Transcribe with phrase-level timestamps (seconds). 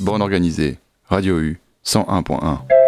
[0.00, 0.78] Borne organisée,
[1.08, 2.79] Radio U, 101.1.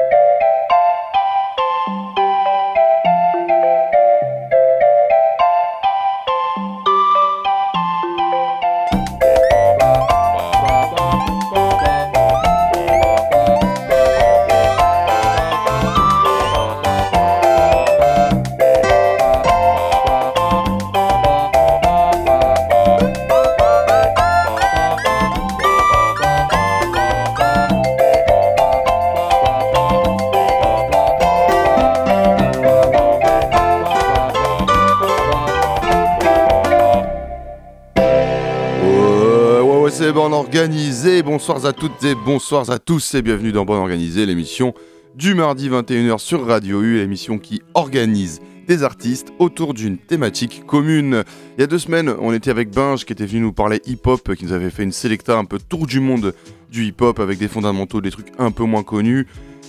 [41.32, 41.42] organisé.
[41.52, 44.74] Bonsoir à toutes et bonsoir à tous et bienvenue dans Bonne Organisée, l'émission
[45.14, 51.24] du mardi 21h sur Radio U, l'émission qui organise des artistes autour d'une thématique commune.
[51.56, 54.34] Il y a deux semaines, on était avec Binge qui était venu nous parler hip-hop,
[54.34, 56.34] qui nous avait fait une sélecta un peu tour du monde
[56.70, 59.26] du hip-hop avec des fondamentaux, des trucs un peu moins connus.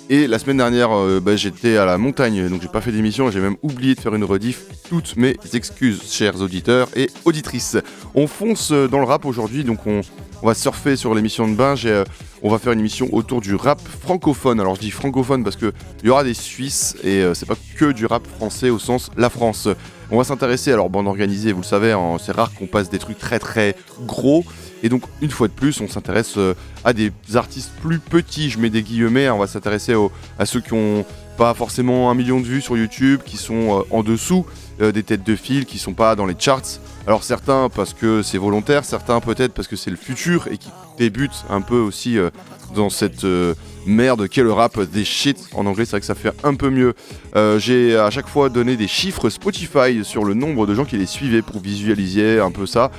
[0.09, 3.32] Et la semaine dernière, euh, bah, j'étais à la montagne, donc j'ai pas fait d'émission,
[3.32, 4.66] j'ai même oublié de faire une rediff.
[4.90, 7.78] Toutes mes excuses, chers auditeurs et auditrices.
[8.16, 10.02] On fonce dans le rap aujourd'hui, donc on,
[10.44, 12.04] on va surfer sur l'émission de Binge et euh,
[12.42, 14.60] on va faire une émission autour du rap francophone.
[14.60, 15.72] Alors je dis francophone parce qu'il
[16.04, 19.30] y aura des Suisses et euh, c'est pas que du rap français au sens la
[19.30, 19.70] France.
[20.12, 23.00] On va s'intéresser, alors bande organisée, vous le savez, hein, c'est rare qu'on passe des
[23.00, 24.44] trucs très très gros.
[24.84, 28.50] Et donc, une fois de plus, on s'intéresse euh, à des artistes plus petits.
[28.50, 29.96] Je mets des guillemets, hein, on va s'intéresser
[30.38, 31.06] à ceux qui ont
[31.38, 34.46] pas forcément un million de vues sur YouTube, qui sont en dessous
[34.80, 36.80] des têtes de fil, qui sont pas dans les charts.
[37.06, 40.70] Alors certains parce que c'est volontaire, certains peut-être parce que c'est le futur et qui
[40.98, 42.30] débutent un peu aussi euh,
[42.74, 45.38] dans cette euh, merde qu'est le rap des shit.
[45.54, 46.94] En anglais, c'est vrai que ça fait un peu mieux.
[47.36, 50.98] Euh, j'ai à chaque fois donné des chiffres Spotify sur le nombre de gens qui
[50.98, 52.90] les suivaient pour visualiser un peu ça.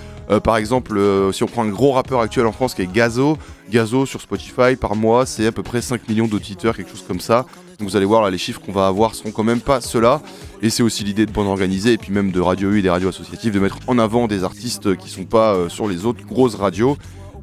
[0.42, 1.00] par exemple,
[1.32, 3.38] si on prend un gros rappeur actuel en France qui est Gazo,
[3.70, 7.20] Gazo sur Spotify par mois, c'est à peu près 5 millions d'auditeurs, quelque chose comme
[7.20, 7.46] ça.
[7.80, 10.22] Vous allez voir là, les chiffres qu'on va avoir seront quand même pas ceux-là.
[10.62, 12.90] Et c'est aussi l'idée de bande organisée et puis même de Radio U et des
[12.90, 16.24] radios associatives de mettre en avant des artistes qui sont pas euh, sur les autres
[16.24, 16.96] grosses radios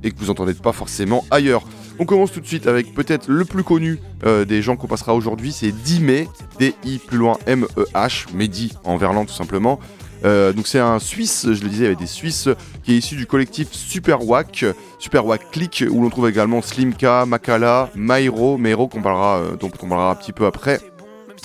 [0.03, 1.63] et que vous entendez pas forcément ailleurs.
[1.99, 5.13] On commence tout de suite avec peut-être le plus connu euh, des gens qu'on passera
[5.13, 9.79] aujourd'hui, c'est Dimé, D-I plus loin M-E-H, Mehdi en verlan tout simplement.
[10.23, 12.49] Euh, donc c'est un Suisse, je le disais, avec des Suisses,
[12.83, 14.65] qui est issu du collectif Super Wack,
[14.99, 19.71] Super Wack Click, où l'on trouve également Slimka, Makala, Mairo, Mairo qu'on parlera, euh, dont
[19.81, 20.79] on parlera un petit peu après.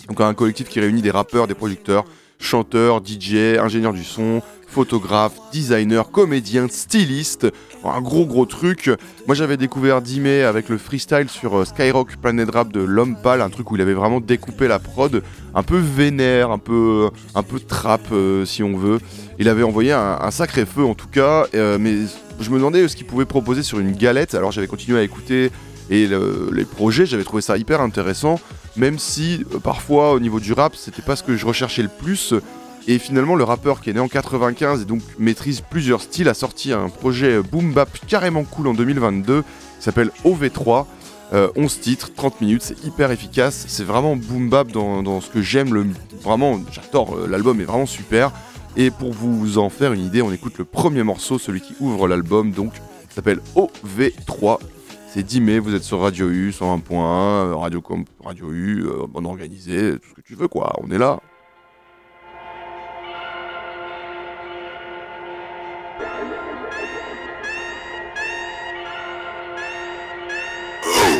[0.08, 2.04] Donc un collectif qui réunit des rappeurs, des producteurs,
[2.38, 4.42] chanteurs, DJ, ingénieurs du son,
[4.76, 7.46] photographe, designer, comédien, styliste.
[7.82, 8.90] Un gros gros truc.
[9.26, 13.40] Moi j'avais découvert Dimé avec le freestyle sur euh, Skyrock Planet Rap de L'Homme Pâle,
[13.40, 15.22] un truc où il avait vraiment découpé la prod,
[15.54, 18.98] un peu vénère, un peu, un peu trap euh, si on veut.
[19.38, 21.94] Il avait envoyé un, sacré feu en tout cas, euh, mais
[22.38, 24.34] je me demandais ce qu'il pouvait proposer sur une galette.
[24.34, 25.50] Alors j'avais continué à écouter
[25.88, 28.38] et les projets, j'avais trouvé ça hyper intéressant,
[28.76, 32.34] même si parfois au niveau du rap, c'était pas ce que je recherchais le plus.
[32.88, 36.34] Et finalement, le rappeur qui est né en 95 et donc maîtrise plusieurs styles a
[36.34, 39.46] sorti un projet boom bap carrément cool en 2022 qui
[39.80, 40.86] s'appelle OV3.
[41.32, 45.42] 11 euh, titres, 30 minutes, c'est hyper efficace, c'est vraiment boom bap dans, ce que
[45.42, 45.86] j'aime, le,
[46.22, 48.30] vraiment j'adore, euh, l'album est vraiment super.
[48.76, 52.06] Et pour vous en faire une idée, on écoute le premier morceau, celui qui ouvre
[52.06, 52.74] l'album, donc
[53.16, 54.58] s'appelle OV3.
[55.08, 57.82] C'est 10 mai, vous êtes sur Radio U, 101.1, Radio,
[58.22, 61.18] Radio U, euh, bon organisé, tout ce que tu veux quoi, on est là.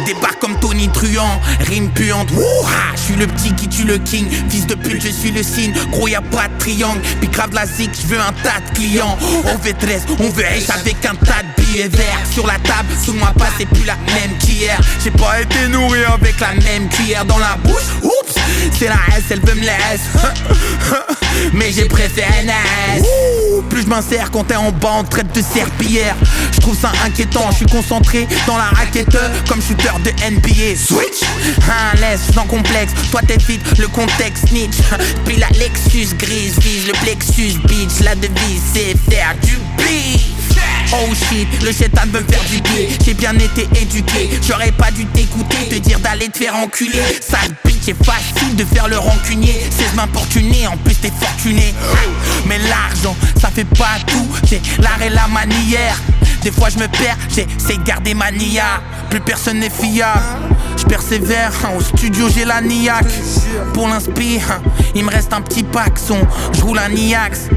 [0.07, 2.29] Débarque comme Tony Truant, rime puante.
[2.95, 4.27] Je suis le petit qui tue le king.
[4.49, 5.75] Fils de pute, je suis le signe.
[5.91, 7.01] Gros, y a pas de triangle.
[7.21, 9.19] Puis grave la zik, je veux un tas de clients.
[9.45, 12.21] On veut 13, on veut riche avec un tas de billets verts.
[12.33, 14.79] Sur la table, sous moi pas, c'est plus la même qu'hier.
[15.03, 17.83] J'ai pas été nourri avec la même cuillère dans la bouche.
[18.05, 18.35] Oups,
[18.79, 20.03] c'est la S, elle veut me laisser.
[21.53, 23.03] Mais j'ai préféré NS.
[23.69, 26.17] Plus je m'insère quand t'es en bande, traite de serpillière.
[26.53, 29.17] Je trouve ça inquiétant, je suis concentré dans la raquette
[29.49, 30.77] comme shooter de NBA.
[30.77, 31.23] Switch,
[31.69, 32.93] un laisse sans complexe.
[33.11, 34.77] Toi t'es vite, le contexte snitch.
[35.25, 38.01] Puis la Lexus grise vise le plexus bitch.
[38.05, 40.36] La devise c'est faire du beat.
[40.93, 42.89] Oh shit, le chétan veut me faire du pied.
[43.05, 47.03] J'ai bien été éduqué, j'aurais pas dû t'écouter, te dire d'aller te faire enculer.
[47.21, 49.61] Sale bitch, c'est facile de faire le rancunier.
[49.71, 51.75] C'est m'importuner, en plus t'es fortuné.
[52.47, 56.01] Mais l'argent, ça fait pas tout, c'est l'art et la manière.
[56.43, 58.81] Des fois je me perds, j'essaie de garder ma nia.
[59.11, 60.21] Plus personne n'est fiable.
[60.77, 63.07] Je persévère, hein, au studio j'ai la niaque.
[63.73, 64.63] Pour l'inspire, hein,
[64.95, 66.19] il me reste un petit pack son.
[66.53, 67.49] Je roule un Niax.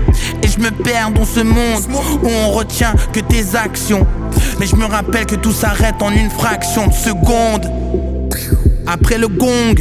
[0.44, 1.84] Et je me perds dans ce monde
[2.24, 4.06] où on retient que tes actions.
[4.60, 7.72] Mais je me rappelle que tout s'arrête en une fraction de seconde.
[8.88, 9.76] Après le gong,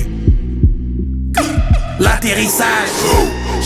[1.99, 2.89] l'atterrissage.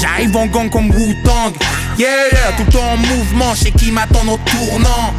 [0.00, 1.52] J'arrive en gang comme Wu-Tang.
[1.98, 5.14] Yeah, tout le temps en mouvement, sais qui m'attend au tournant.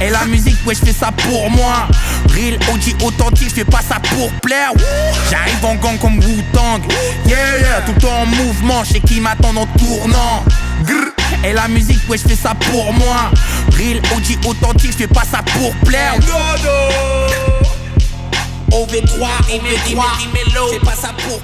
[0.00, 1.88] Et la musique, ouais, je fais ça pour moi.
[2.34, 4.72] Real OG authentique, je fais pas ça pour plaire.
[5.30, 6.82] J'arrive en gang comme Wu-Tang.
[7.26, 10.44] Yeah, tout le temps en mouvement, sais qui m'attend au tournant.
[11.44, 13.30] Et la musique, ouais, je fais ça pour moi.
[13.76, 16.14] Real OG authentique, je fais pas ça pour plaire.
[18.70, 20.02] OV3, OV3,
[20.70, 21.40] c'est pas ça pour.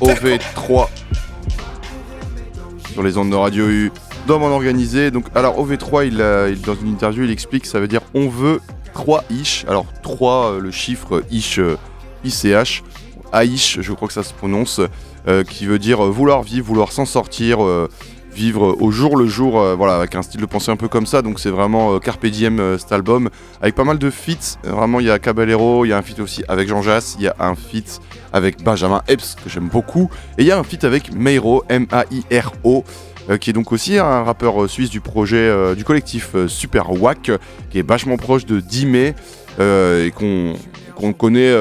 [0.00, 0.88] OV3
[2.94, 3.92] sur les ondes de radio U
[4.28, 5.10] dans mon organisé.
[5.10, 8.60] Donc, alors OV3, il, dans une interview, il explique ça veut dire on veut
[8.94, 9.64] 3 ish.
[9.68, 11.76] Alors 3, euh, le chiffre ish, euh,
[12.24, 12.84] ICH,
[13.32, 14.80] Aish, je crois que ça se prononce,
[15.26, 17.58] euh, qui veut dire vouloir vivre, vouloir s'en sortir,
[18.34, 21.22] vivre au jour le jour, voilà, avec un style de pensée un peu comme ça.
[21.22, 23.30] Donc c'est vraiment Carpe Diem cet album,
[23.62, 24.58] avec pas mal de feats.
[24.64, 27.24] Vraiment, il y a Caballero, il y a un feat aussi avec Jean Jass, il
[27.24, 28.00] y a un feat
[28.32, 32.84] avec Benjamin Epps que j'aime beaucoup, et il y a un feat avec Meiro, M-A-I-R-O.
[33.30, 36.90] Euh, qui est donc aussi un rappeur euh, suisse du projet euh, du collectif Super
[37.00, 37.30] Wack,
[37.70, 39.14] qui est vachement proche de Dime et
[40.14, 41.54] qu'on connaît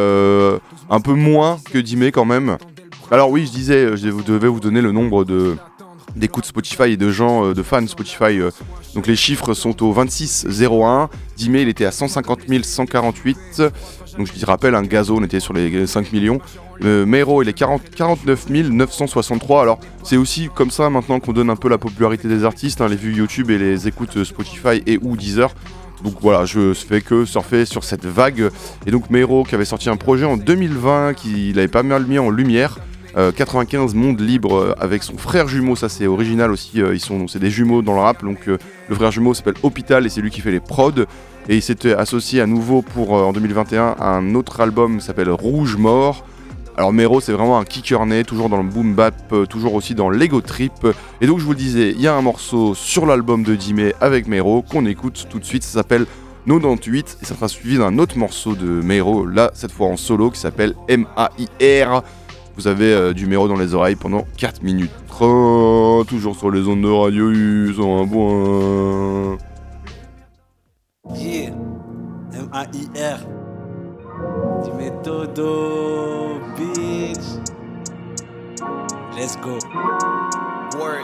[0.89, 2.57] un peu moins que Dime quand même.
[3.11, 5.55] Alors oui, je disais, je devais vous donner le nombre de
[6.15, 8.39] d'écoutes Spotify et de gens, de fans Spotify.
[8.95, 11.09] donc les chiffres sont au 26,01.
[11.37, 13.63] Dime, il était à 150 148.
[14.17, 16.39] Donc je rappelle, un gazo, on était sur les 5 millions.
[16.83, 19.61] Euh, Mero, il est 40, 49 963.
[19.61, 22.87] Alors, c'est aussi comme ça maintenant qu'on donne un peu la popularité des artistes, hein,
[22.87, 25.53] les vues YouTube et les écoutes Spotify et ou Deezer.
[26.03, 28.49] Donc voilà, je fais que surfer sur cette vague.
[28.85, 32.19] Et donc Mero qui avait sorti un projet en 2020 qu'il avait pas mal mis
[32.19, 32.77] en lumière.
[33.15, 37.27] 95 euh, Monde Libre euh, avec son frère jumeau, ça c'est original aussi, ils sont
[37.27, 40.31] c'est des jumeaux dans le rap, donc le frère jumeau s'appelle Hôpital et c'est lui
[40.31, 41.05] qui fait les prods.
[41.49, 45.29] Et il s'était associé à nouveau pour en 2021 à un autre album qui s'appelle
[45.29, 46.25] Rouge Mort.
[46.75, 49.93] Alors Mero c'est vraiment un kicker né, toujours dans le boom bap, euh, toujours aussi
[49.93, 50.87] dans l'ego trip.
[51.21, 53.91] Et donc je vous le disais, il y a un morceau sur l'album de Dime
[54.01, 56.07] avec Mero qu'on écoute tout de suite, ça s'appelle
[56.47, 60.31] 98 et ça sera suivi d'un autre morceau de Mero, là cette fois en solo
[60.31, 62.03] qui s'appelle M-A-I-R.
[62.55, 66.67] Vous avez euh, du Mero dans les oreilles pendant 4 minutes 30, toujours sur les
[66.67, 69.37] ondes de radio U, un bon.
[71.15, 71.51] Yeah,
[72.33, 73.19] M-A-I-R.
[74.63, 77.17] Du méthodo, bitch.
[79.17, 79.57] Let's go.
[80.79, 81.03] Word.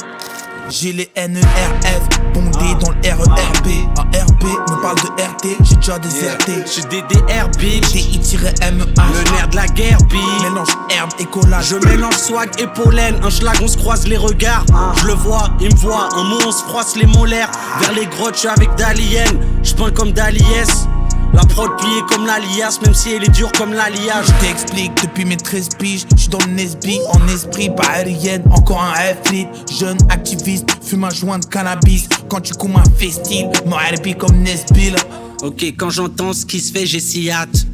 [0.69, 2.79] J'ai les NERF bondés ah.
[2.79, 3.67] dans le RERB.
[3.97, 6.51] Un RB me parle de RT, j'ai déjà déserté.
[6.51, 6.65] Yeah.
[6.65, 7.91] J'suis DDR, bitch.
[7.91, 8.71] DI-MEH.
[8.71, 10.41] Le nerf de la guerre, bitch.
[10.43, 11.65] Mélange herbe et collage.
[11.69, 13.15] Je mélange swag et pollen.
[13.23, 14.65] Un schlag, on se croise les regards.
[14.73, 14.93] Ah.
[15.01, 16.09] Je le vois, il me voit.
[16.15, 17.51] Un mot, on se froisse les molaires.
[17.79, 19.25] Vers les grottes, j'suis avec Dalien.
[19.63, 20.87] J'peins comme Daliès.
[21.31, 24.25] La prod pliée comme l'alias, même si elle est dure comme l'alliage.
[24.25, 28.41] Je t'explique depuis mes 13 piges, je suis dans le Nesby, en esprit, pas aérienne,
[28.49, 29.31] encore un f
[29.71, 32.09] jeune activiste, fume un joint de cannabis.
[32.29, 34.95] Quand tu coumes un festil, mon RP comme Nesbill.
[35.41, 37.65] Ok, quand j'entends ce qui se fait, j'ai si hâte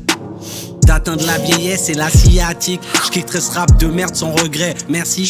[0.86, 2.82] d'atteindre la vieillesse et la sciatique.
[3.12, 4.76] Je ce rap de merde sans regret.
[4.88, 5.26] Merci.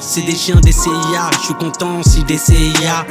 [0.00, 1.30] C'est des chiens des CIA.
[1.32, 3.04] Je suis content si des CIA.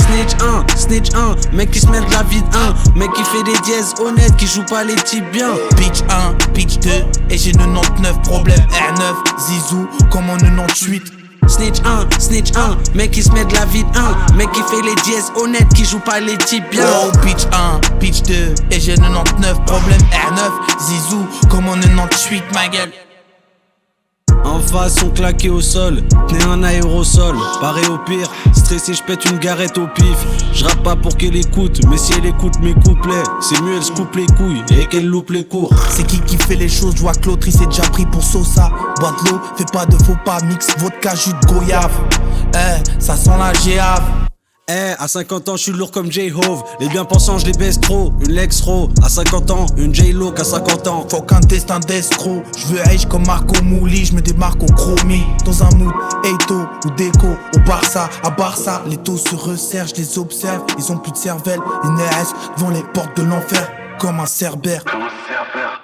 [0.00, 2.56] Snitch 1, Snitch 1, mec qui se met de la vie de
[2.94, 5.54] 1, mec qui fait des dièses honnêtes, qui joue pas les types bien.
[5.76, 6.90] Pitch 1, pitch 2,
[7.30, 8.58] et j'ai 99 problèmes.
[8.58, 11.21] R9, Zizou, comme en 98.
[11.46, 13.98] Snitch 1, Snitch 1, mec qui se met de la vie de
[14.32, 16.86] 1, mec qui fait les dièses honnêtes, qui joue pas les types bien.
[17.04, 20.00] Oh, pitch 1, pitch 2, et j'ai 99 problèmes.
[20.00, 22.92] R9, Zizou, comme en 98, ma gueule.
[24.44, 29.24] En face, on claqué au sol, tenez un aérosol, paré au pire, stressé, je pète
[29.30, 30.26] une garette au pif.
[30.52, 33.82] Je rappe pas pour qu'elle écoute, mais si elle écoute mes couplets, c'est mieux elle
[33.82, 35.72] se coupe les couilles et qu'elle loupe les cours.
[35.90, 38.70] C'est qui qui fait les choses, je vois que l'autre il déjà pris pour Sosa.
[39.00, 41.92] Bois de l'eau, fais pas de faux pas, mix vodka, jus de goyave.
[42.54, 44.02] Eh, ça sent la géave.
[44.74, 46.62] Eh, à 50 ans, je suis lourd comme J-Hove.
[46.80, 48.10] Les bien-pensants, je les baisse trop.
[48.22, 48.62] Une Lex
[49.02, 51.06] À 50 ans, une J-Lo qu'à 50 ans.
[51.10, 52.42] Faut qu'un destin d'escroc.
[52.56, 54.06] Je veux riche comme Marco Mouli.
[54.06, 55.26] Je me démarque au chromie.
[55.44, 55.92] Dans un mood,
[56.24, 57.36] Eito ou Déco.
[57.54, 58.82] Au Barça, à Barça.
[58.86, 60.62] Les taux se resserrent, je les observe.
[60.78, 61.60] Ils ont plus de cervelle.
[61.84, 63.70] Ils naissent devant les portes de l'enfer.
[63.98, 64.84] Comme un cerbère.
[64.84, 65.81] Comme un cerbère.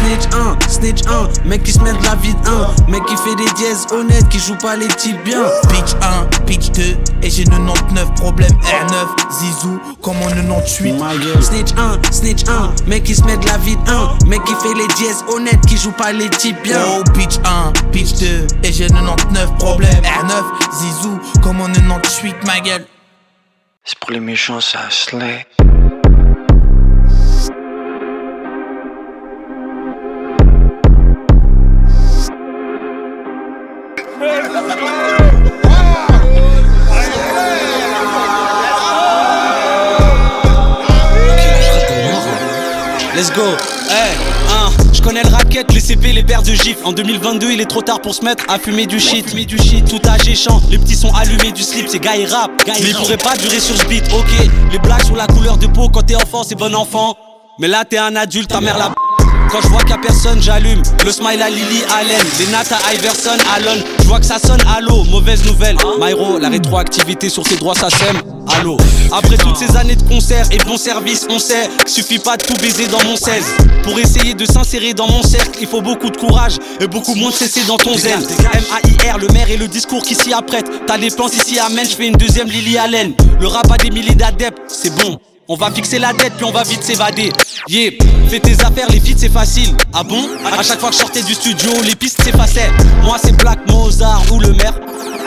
[0.00, 3.16] Snitch 1, snitch 1, mec qui se met de la vie de 1, mec qui
[3.16, 5.44] fait des dièses honnêtes, qui joue pas les types bien.
[5.68, 6.82] Pitch 1, pitch 2,
[7.22, 11.42] et j'ai 99 problèmes R9, Zizou, comme en 98.
[11.42, 14.54] Snitch 1, snitch 1, mec qui se met de la vie de 1, mec qui
[14.54, 16.80] fait les dièses honnêtes, qui joue pas les types bien.
[16.88, 20.42] Oh, pitch 1, pitch 2, et j'ai 99 problèmes R9,
[20.78, 22.86] Zizou, comme en 98, ma gueule.
[23.84, 25.46] C'est pour les méchants, ça slay.
[43.20, 43.42] Let's go,
[43.90, 44.16] hey,
[44.48, 44.70] hein.
[44.94, 46.78] Je connais le racket, les CP, les paires de gifs.
[46.84, 49.28] En 2022, il est trop tard pour se mettre à fumer du shit.
[49.28, 50.62] Fumer du shit, tout âge et chant.
[50.70, 52.50] Les petits sont allumés du slip, c'est gars et rap.
[52.66, 54.48] Mais ils pourraient pas durer sur ce beat, ok.
[54.72, 57.14] Les blagues sur la couleur de peau quand t'es enfant, c'est bon enfant.
[57.58, 58.94] Mais là, t'es un adulte, ta mère la
[59.50, 60.82] quand je vois qu'il a personne, j'allume.
[61.04, 63.82] Le smile à Lily Allen, les Nata Iverson, Allen.
[64.00, 65.76] Je vois que ça sonne, allô, mauvaise nouvelle.
[66.00, 68.20] Myro, la rétroactivité sur tes droits, ça sème.
[68.56, 68.76] Allô.
[69.12, 72.44] Après toutes ces années de concert et bon service, on sait qu'il suffit pas de
[72.44, 73.44] tout baiser dans mon 16.
[73.82, 77.30] Pour essayer de s'insérer dans mon cercle, il faut beaucoup de courage et beaucoup moins
[77.30, 78.20] de cesser dans ton zen.
[78.20, 80.70] M-A-I-R, le maire et le discours qui s'y apprête.
[80.86, 83.14] T'as des plans ici, amen, je fais une deuxième Lily Allen.
[83.40, 85.18] Le rap a des milliers d'adeptes, c'est bon.
[85.52, 87.32] On va fixer la tête puis on va vite s'évader.
[87.68, 87.90] Yeah,
[88.28, 89.74] fais tes affaires, les feats c'est facile.
[89.92, 90.28] Ah bon?
[90.44, 92.70] À chaque fois que je sortais du studio, les pistes s'effaçaient.
[93.02, 94.74] Moi c'est Black Mozart ou le maire.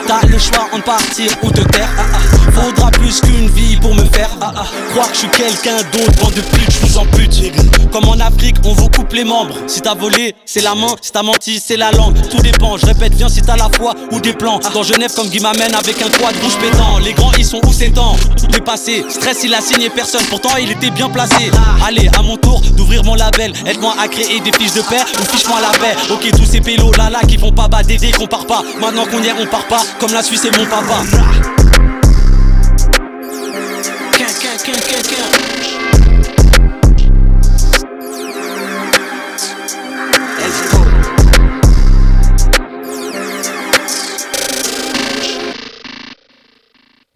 [0.06, 1.88] T'as le choix entre partir ou te taire.
[1.98, 2.50] Ah, ah.
[2.52, 4.64] Faudra plus qu'une vie pour me faire ah, ah.
[4.90, 6.12] croire que je suis quelqu'un d'autre.
[6.20, 7.90] Bande de pute, je vous en pute.
[7.90, 9.54] Comme en Afrique, on vous coupe les membres.
[9.66, 10.94] Si t'as volé, c'est la main.
[11.00, 12.16] Si t'as menti, c'est la langue.
[12.28, 12.76] Tout dépend.
[12.76, 14.60] Je répète, viens si t'as la foi ou des plans.
[14.72, 16.98] Dans Genève, comme Guy m'amène avec un quad rouge pétant.
[16.98, 18.16] Les grands, ils sont où c'est temps?
[18.50, 19.04] Dépassé.
[19.08, 20.24] Stress, il a signé personne.
[20.28, 21.50] Pourtant, il était bien placé.
[21.86, 23.52] Allez, à mon tour d'ouvrir mon label.
[23.66, 25.96] Aide-moi à créer des fiches de paix ou fiche-moi la paix.
[26.10, 28.62] Ok, tous ces pélos là là qui font pas bader qu'on part pas.
[28.80, 29.82] Maintenant qu'on y est, on part pas.
[30.00, 31.02] Comme la Suisse et mon papa.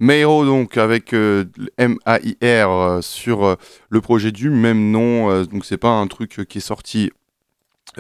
[0.01, 1.45] Mayro donc avec euh,
[1.77, 3.57] M-A-I-R euh, sur euh,
[3.91, 5.43] le projet du même nom.
[5.45, 7.11] donc c'est pas un truc qui est sorti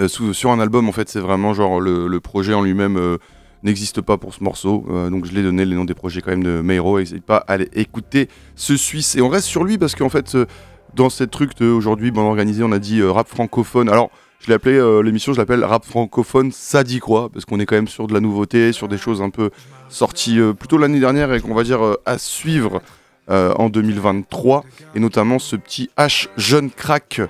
[0.06, 3.18] sur un album en fait, c'est vraiment genre le, projet en lui-même
[3.62, 4.84] n'existe pas pour ce morceau.
[4.90, 6.98] Euh, donc je l'ai donné les noms des projets quand même de Mayro.
[6.98, 9.16] N'hésitez pas à aller écouter ce Suisse.
[9.16, 10.46] Et on reste sur lui parce qu'en fait euh,
[10.94, 13.88] dans cette truc de aujourd'hui bon organisé, on a dit euh, rap francophone.
[13.88, 14.10] Alors
[14.40, 16.52] je l'ai appelé l'émission, je l'appelle rap francophone.
[16.52, 19.20] Ça dit quoi Parce qu'on est quand même sur de la nouveauté, sur des choses
[19.20, 19.50] un peu
[19.88, 22.80] sorties plutôt l'année dernière et qu'on va dire à suivre
[23.28, 24.64] en 2023.
[24.94, 27.20] Et notamment ce petit H jeune crack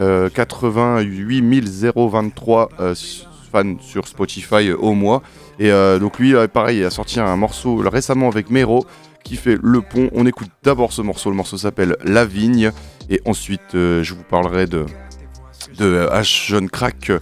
[0.00, 1.64] euh, 88
[1.94, 5.22] 023 euh, s- fans sur Spotify au mois.
[5.58, 8.86] Et euh, donc lui, euh, pareil, il a sorti un morceau récemment avec Mero
[9.24, 10.10] qui fait Le Pont.
[10.12, 11.30] On écoute d'abord ce morceau.
[11.30, 12.70] Le morceau s'appelle La Vigne.
[13.08, 14.86] Et ensuite, euh, je vous parlerai de,
[15.78, 17.12] de H jeune crack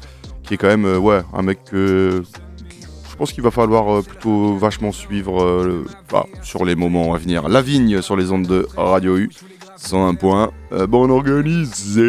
[0.42, 5.84] qui est quand même ouais, un mec je pense qu'il va falloir plutôt vachement suivre
[6.10, 7.48] bah, sur les moments à venir.
[7.48, 9.30] La Vigne sur les ondes de Radio U.
[9.76, 10.50] 101 points.
[10.72, 12.02] Euh, bon organisé.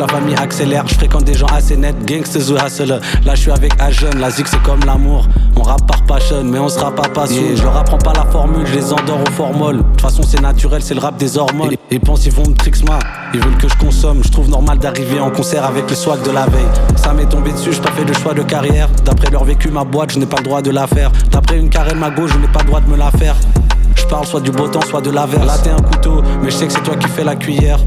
[0.00, 0.84] La famille accélère.
[0.88, 3.00] Je fréquente des gens assez nets, gangsters ou hustlers.
[3.24, 5.26] Là je suis avec un jeune, la zik c'est comme l'amour.
[5.56, 7.54] On rappe par passion, mais on se rappe pas sous.
[7.54, 9.76] Je leur apprends pas la formule, je les endors au formol.
[9.76, 11.74] De toute façon c'est naturel, c'est le rap des hormones.
[11.90, 12.98] Ils pensent ils vont me trixma,
[13.34, 14.24] ils veulent que je consomme.
[14.24, 16.70] Je trouve normal d'arriver en concert avec le swag de la veille.
[16.96, 18.88] Ça m'est tombé dessus, j'ai pas fait de choix de carrière.
[19.04, 21.12] D'après leur vécu, ma boîte, je n'ai pas le droit de la faire.
[21.30, 23.36] D'après une carène, ma gauche, je n'ai pas le droit de me la faire.
[23.96, 25.46] Je parle soit du beau temps, soit de l'averse.
[25.46, 27.80] Là t'es un couteau, mais je sais que c'est toi qui fais la cuillère.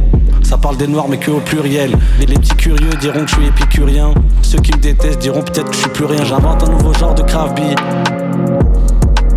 [0.43, 1.97] Ça parle des noirs, mais que au pluriel.
[2.21, 4.13] Et les petits curieux diront que je suis épicurien.
[4.41, 6.23] Ceux qui me détestent diront peut-être que je suis plus rien.
[6.23, 7.57] J'invente un nouveau genre de craft.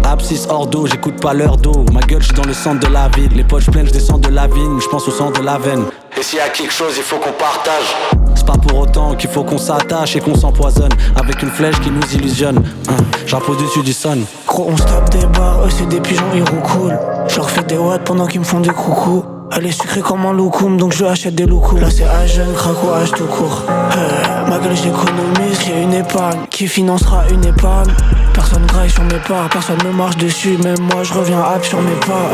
[0.05, 1.85] Abscisse hors d'eau, j'écoute pas l'heure d'eau.
[1.93, 3.31] Ma gueule, je suis dans le centre de la ville.
[3.35, 5.85] Les poches pleines, je descends de la vigne, je pense au centre de la veine.
[6.19, 7.95] Et s'il y a quelque chose, il faut qu'on partage.
[8.35, 11.91] C'est pas pour autant qu'il faut qu'on s'attache et qu'on s'empoisonne avec une flèche qui
[11.91, 12.63] nous illusionne.
[12.89, 12.97] Hein,
[13.27, 14.25] J'impose dessus du sun.
[14.47, 16.99] Gros, on se tape des barres, eux c'est des pigeons, ils roucoulent.
[17.29, 19.25] Je leur fais des watts pendant qu'ils me font des coucous.
[19.59, 21.81] Elle est sucrée comme un loukoum, donc je achète des loukoums.
[21.81, 23.63] Là c'est âge jeune, crack ou âge tout court.
[23.97, 27.91] Euh, ma gueule j'économise, j'ai une épargne qui financera une épargne.
[28.35, 31.81] Personne graille sur mes pas, personne me marche dessus, même moi je reviens hop sur
[31.81, 32.29] mes pas.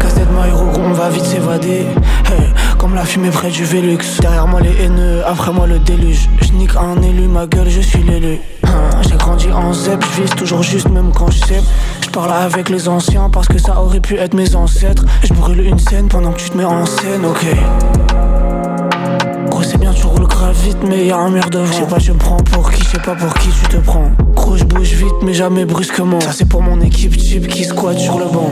[0.00, 1.86] Casse-tête my hero, on va vite s'évader.
[2.84, 3.96] Comme la fumée près du Velux.
[4.20, 6.28] Derrière moi les haineux, après moi le déluge.
[6.42, 8.38] Je nique un élu, ma gueule, je suis l'élu.
[8.62, 11.62] Hein, j'ai grandi en zep, je vise toujours juste même quand je sais.
[12.04, 15.06] Je parle avec les anciens parce que ça aurait pu être mes ancêtres.
[15.22, 17.46] Je brûle une scène pendant que tu te mets en scène, ok.
[19.48, 21.64] Gros, c'est bien, tu roules grave vite, mais y'a un mur devant.
[21.64, 23.78] Je sais pas, je me prends pour qui, je sais pas pour qui tu te
[23.78, 24.10] prends.
[24.34, 26.20] Gros, je bouge vite, mais jamais brusquement.
[26.20, 28.50] Ça, c'est pour mon équipe type qui squatte sur le banc.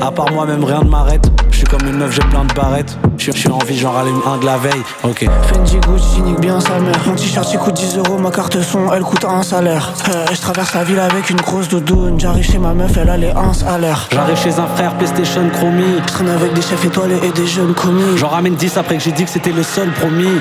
[0.00, 1.30] À part moi, même rien ne m'arrête.
[1.50, 2.96] Je suis comme une meuf, j'ai plein de barrettes.
[3.18, 4.82] Je suis en vie, j'en rallume un de la veille.
[5.04, 5.26] Ok.
[5.42, 6.94] Fendi Gucci nique bien sa mère.
[7.06, 9.92] Mon t-shirt il coûte 10 euros, ma carte son elle coûte un salaire.
[10.08, 12.18] Euh, je traverse la ville avec une grosse doudoune.
[12.18, 14.08] J'arrive chez ma meuf, elle a les 1 à l'air.
[14.10, 15.98] J'arrive chez un frère PlayStation chromie.
[16.06, 18.16] Je traîne avec des chefs étoilés et des jeunes commis.
[18.16, 20.40] J'en ramène 10 après que j'ai dit que c'était le seul promis.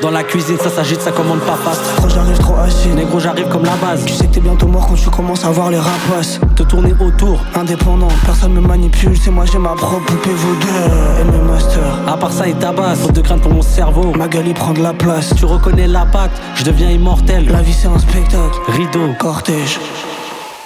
[0.00, 1.82] Dans, la cuisine, ça s'agite, ça commande pas fast.
[2.00, 4.04] Quand j'arrive trop assis, négro, j'arrive comme la base.
[4.04, 6.38] Tu sais que t'es bientôt mort quand tu commences à voir les rapaces.
[6.56, 11.20] Te tourner autour, indépendant, personne me manipule, c'est moi j'ai ma propre poupée vous deux
[11.20, 12.08] et mes masters.
[12.08, 14.12] À part ça, il tabasse, faute de crainte pour mon cerveau.
[14.16, 15.34] Ma gueule, il prend de la place.
[15.36, 17.46] Tu reconnais la patte, je deviens immortel.
[17.50, 18.58] La vie, c'est un spectacle.
[18.68, 19.78] Rideau, cortège.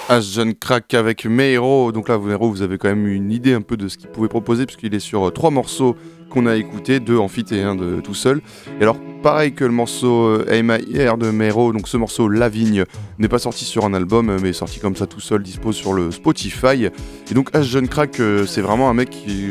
[0.09, 1.93] As Jeune Crack avec Meiro.
[1.93, 4.29] Donc là, vous, vous avez quand même une idée un peu de ce qu'il pouvait
[4.29, 5.97] proposer, puisqu'il est sur euh, trois morceaux
[6.31, 8.41] qu'on a écoutés, deux en et un de tout seul.
[8.81, 12.85] Et alors, pareil que le morceau AMIR de Meiro, donc ce morceau La Vigne
[13.19, 15.93] n'est pas sorti sur un album, mais est sorti comme ça tout seul, dispose sur
[15.93, 16.87] le Spotify.
[17.31, 19.51] Et donc, As Jeune Crack, euh, c'est vraiment un mec qui,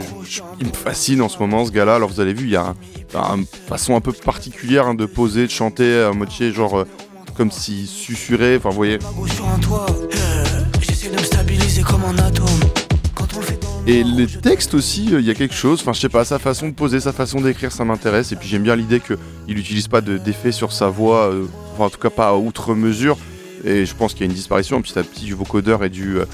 [0.61, 1.95] me fascine en ce moment, ce gars-là.
[1.95, 2.73] Alors, vous avez vu, il y a
[3.13, 6.79] une façon un peu particulière hein, de poser, de chanter, à moitié genre.
[6.79, 6.83] Euh,
[7.35, 8.97] comme si susurrait, enfin voyez.
[13.89, 16.39] Et les textes aussi, euh, il y a quelque chose, enfin je sais pas, sa
[16.39, 18.33] façon de poser, sa façon d'écrire, ça m'intéresse.
[18.33, 21.89] Et puis j'aime bien l'idée qu'il n'utilise pas d'effet sur sa voix, euh, enfin en
[21.89, 23.17] tout cas pas à outre mesure.
[23.63, 26.17] Et je pense qu'il y a une disparition petit à petit du vocodeur et du
[26.17, 26.25] euh,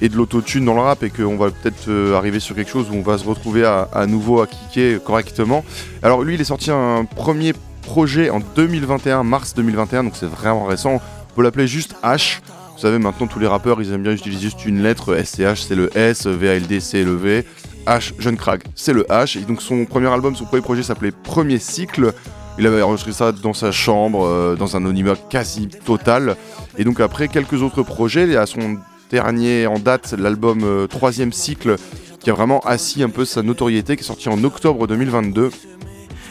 [0.00, 2.94] et de l'autotune dans le rap et qu'on va peut-être arriver sur quelque chose où
[2.94, 5.64] on va se retrouver à, nouveau à kicker correctement.
[6.02, 10.64] Alors lui il est sorti un premier projet en 2021, mars 2021, donc c'est vraiment
[10.64, 10.94] récent.
[10.94, 12.40] On peut l'appeler juste H.
[12.74, 15.16] Vous savez, maintenant tous les rappeurs ils aiment bien utiliser juste une lettre.
[15.22, 17.44] SCH c'est le S, VALD c'est le V,
[17.86, 19.38] H, Jeune Crag c'est le H.
[19.38, 22.12] Et donc son premier album, son premier projet s'appelait Premier Cycle.
[22.58, 26.36] Il avait enregistré ça dans sa chambre, euh, dans un anonymat quasi total.
[26.76, 28.78] Et donc après quelques autres projets, il y a son
[29.10, 31.76] dernier en date, l'album euh, Troisième Cycle,
[32.20, 35.50] qui a vraiment assis un peu sa notoriété, qui est sorti en octobre 2022.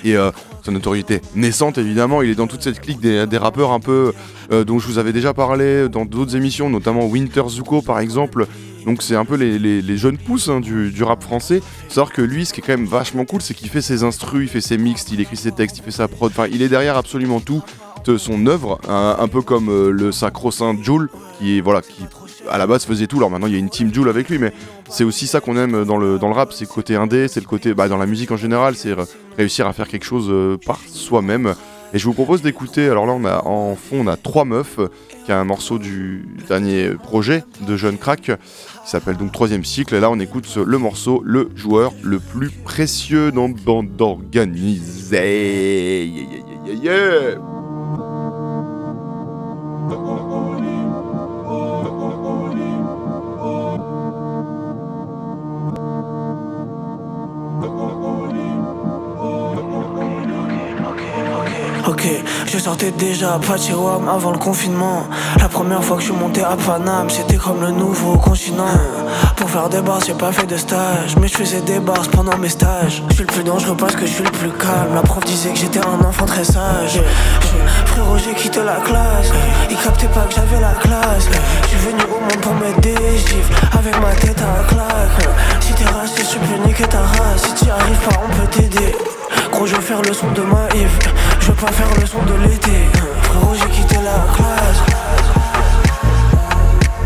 [0.03, 0.31] Et euh,
[0.63, 2.21] sa notoriété naissante évidemment.
[2.21, 4.13] Il est dans toute cette clique des, rappeurs un peu
[4.51, 8.47] euh, dont je vous avais déjà parlé dans d'autres émissions, notamment Winter Zuko par exemple.
[8.85, 11.61] Donc c'est un peu les, jeunes pousses hein, du, rap français.
[11.87, 14.43] Savoir que lui, ce qui est quand même vachement cool, c'est qu'il fait ses instrus,
[14.43, 16.31] il fait ses mix, il écrit ses textes, il fait sa prod.
[16.31, 17.63] Enfin, il est derrière absolument tout
[18.05, 22.03] de son œuvre, un, peu comme euh, le sacro-saint Joule, qui est voilà, qui
[22.51, 23.17] à la base faisait tout.
[23.17, 24.53] Alors maintenant il y a une team Joule avec lui, mais
[24.89, 27.39] c'est aussi ça qu'on aime dans le, dans le rap, c'est le côté indé, c'est
[27.39, 28.95] le côté bah, dans la musique en général, c'est
[29.37, 31.55] réussir à faire quelque chose euh, par soi-même.
[31.93, 34.79] Et je vous propose d'écouter, alors là on a en fond on a Trois Meufs,
[35.25, 38.31] qui est un morceau du dernier projet de Jeune Crack, qui
[38.89, 39.95] s'appelle donc Troisième Cycle.
[39.95, 44.91] Et là on écoute le morceau Le joueur le plus précieux dans bande organisée.
[62.53, 65.03] Je sortais déjà à Pachewam avant le confinement.
[65.39, 68.77] La première fois que je suis monté à Paname, c'était comme le nouveau continent.
[69.37, 72.37] Pour faire des bars, j'ai pas fait de stage, mais je faisais des bars pendant
[72.37, 73.03] mes stages.
[73.07, 74.93] Je suis le plus dangereux parce que je suis le plus calme.
[74.93, 76.99] La prof disait que j'étais un enfant très sage.
[77.85, 79.31] Frérot, j'ai quitté la classe.
[79.69, 81.29] Il captait pas que j'avais la classe.
[81.63, 85.35] Je suis venu au monde pour mettre des gifles avec ma tête à claque.
[85.61, 87.43] Si t'es raciste, tu peux niquer ta race.
[87.43, 88.93] Si t'y arrives pas, on peut t'aider.
[89.53, 90.99] Gros, je veux faire le son de ma Yves.
[91.51, 92.71] Veux pas faire le son de l'été.
[93.23, 94.81] Frérot, j'ai quitté la classe.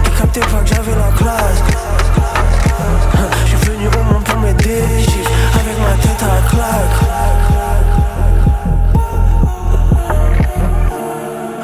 [0.05, 1.63] Ils captaient pas que j'avais la classe.
[3.47, 4.83] Je venu au monde pour m'aider.
[5.55, 6.97] Avec ma tête à claque.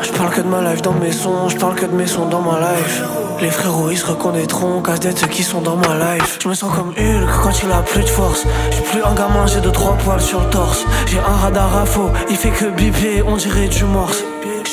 [0.01, 1.49] Je parle que de ma life dans mes sons.
[1.49, 3.03] Je parle que de mes sons dans ma life.
[3.41, 6.37] Les frérots ils se reconnaîtront, casse d'être ceux qui sont dans ma life.
[6.43, 8.45] Je me sens comme Hulk quand il a plus de force.
[8.69, 10.85] J'ai plus un gamin, j'ai deux trois poils sur le torse.
[11.07, 14.23] J'ai un radar à faux, il fait que biper, on dirait du morse.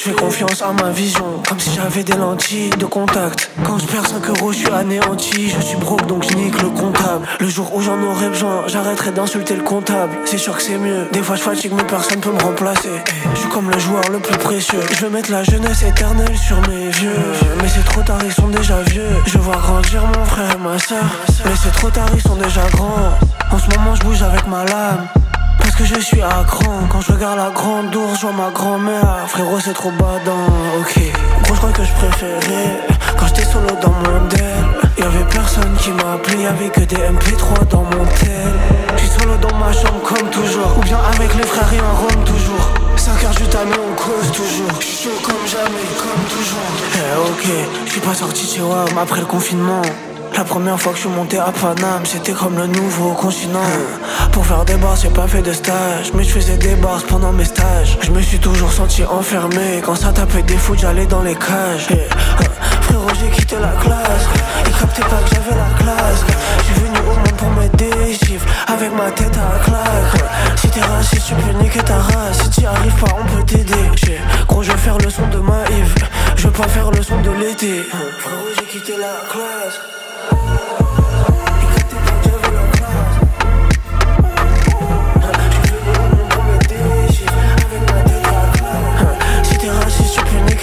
[0.09, 3.51] Je fais confiance à ma vision, comme si j'avais des lentilles de contact.
[3.63, 5.51] Quand je perds 5 euros, je suis anéanti.
[5.51, 7.27] Je suis broke donc je nique le comptable.
[7.39, 10.17] Le jour où j'en aurai besoin, j'arrêterai d'insulter le comptable.
[10.25, 11.09] C'est sûr que c'est mieux.
[11.13, 12.89] Des fois je fatigue, mais personne peut me remplacer.
[13.35, 14.81] Je suis comme le joueur le plus précieux.
[14.93, 17.21] Je veux mettre la jeunesse éternelle sur mes vieux.
[17.61, 19.11] Mais c'est trop tard, ils sont déjà vieux.
[19.27, 21.05] Je vois grandir mon frère et ma soeur.
[21.45, 23.13] Mais c'est trop tard, ils sont déjà grands.
[23.51, 25.07] En ce moment, je bouge avec ma lame.
[25.79, 26.89] Que je suis à cran.
[26.91, 29.27] Quand je regarde la grande ours, je vois ma grand-mère.
[29.29, 30.49] Frérot c'est trop badant,
[30.81, 31.01] ok.
[31.45, 32.81] Gros je crois que je préférais
[33.17, 34.41] Quand j'étais solo dans mon del
[34.99, 38.51] Y'avait personne qui m'appelait Y'avait que des MP3 dans mon tel.
[38.97, 40.79] J'suis solo dans ma chambre comme toujours.
[40.79, 42.73] Ou bien avec les frères et un rhum toujours.
[42.97, 44.83] 5 heures juste année on cause toujours.
[44.83, 46.69] Chaud comme jamais, comme toujours.
[46.97, 49.83] Eh ok, j'suis pas sorti chez WAM après le confinement
[50.37, 53.71] la première fois que je suis monté à Paname, c'était comme le nouveau continent.
[54.33, 57.33] Pour faire des bars, j'ai pas fait de stage, mais je faisais des bars pendant
[57.33, 57.99] mes stages.
[58.03, 61.89] Je me suis toujours senti enfermé, quand ça tapait des fous, j'allais dans les cages.
[62.83, 64.27] frérot, j'ai quitté la classe,
[64.67, 66.25] ils captaient pas que j'avais la classe.
[66.63, 70.31] J'suis venu au monde pour mettre des chiffres, avec ma tête à claque.
[70.57, 72.43] Si t'es raciste, tu peux niquer ta race.
[72.43, 73.75] Si t'y arrives pas, on peut t'aider.
[74.47, 75.95] Gros, je vais faire le son de ma Yves,
[76.37, 77.83] je veux pas faire le son de l'été.
[78.19, 79.98] Frérot, j'ai quitté la classe.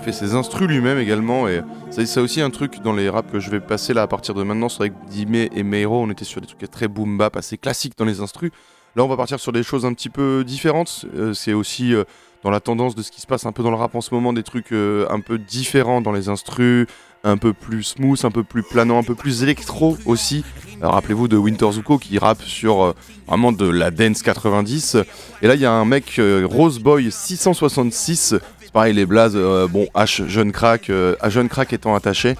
[0.00, 1.48] fait ses instrus lui-même également.
[1.48, 4.34] Et c'est aussi un truc dans les raps que je vais passer là à partir
[4.34, 4.68] de maintenant.
[4.68, 7.58] C'est vrai que Dime et Meiro, on était sur des trucs très boom bap, assez
[7.58, 8.50] classiques dans les instrus.
[8.96, 11.06] Là, on va partir sur des choses un petit peu différentes.
[11.14, 12.02] Euh, c'est aussi euh,
[12.42, 14.12] dans la tendance de ce qui se passe un peu dans le rap en ce
[14.12, 16.88] moment, des trucs euh, un peu différents dans les instrus,
[17.22, 20.44] un peu plus smooth, un peu plus planant, un peu plus électro aussi.
[20.80, 22.94] Rappelez-vous de Winter Zuko qui rappe sur
[23.28, 24.96] vraiment de la dance 90.
[25.42, 28.36] Et là, il y a un mec, Roseboy 666,
[28.72, 32.36] pareil, les blazes, euh, bon, H, jeune crack, euh, jeune crack étant attaché.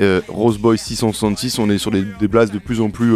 [0.00, 3.14] Euh, Roseboy 666, on est sur des, blazes de plus en plus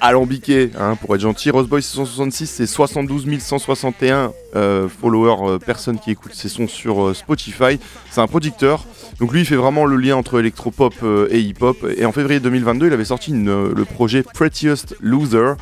[0.00, 1.50] alambiqués, hein, pour être gentil.
[1.50, 4.32] Roseboy 666, c'est 72 161
[4.88, 7.78] followers, personnes qui écoutent ses sons sur Spotify.
[8.10, 8.84] C'est un producteur.
[9.20, 10.94] Donc lui, il fait vraiment le lien entre électropop
[11.30, 11.76] et hip-hop.
[11.96, 15.54] Et en février 2022, il avait sorti le projet Prettiest Loser.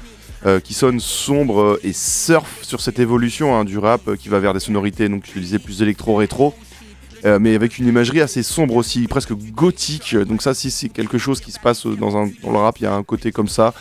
[0.46, 4.40] Euh, qui sonne sombre et surf sur cette évolution hein, du rap euh, qui va
[4.40, 6.52] vers des sonorités, donc je plus électro-rétro.
[7.24, 10.14] Euh, mais avec une imagerie assez sombre aussi, presque gothique.
[10.14, 12.92] Donc ça, si c'est quelque chose qui se passe dans, le rap, il y a
[12.92, 13.72] un côté comme ça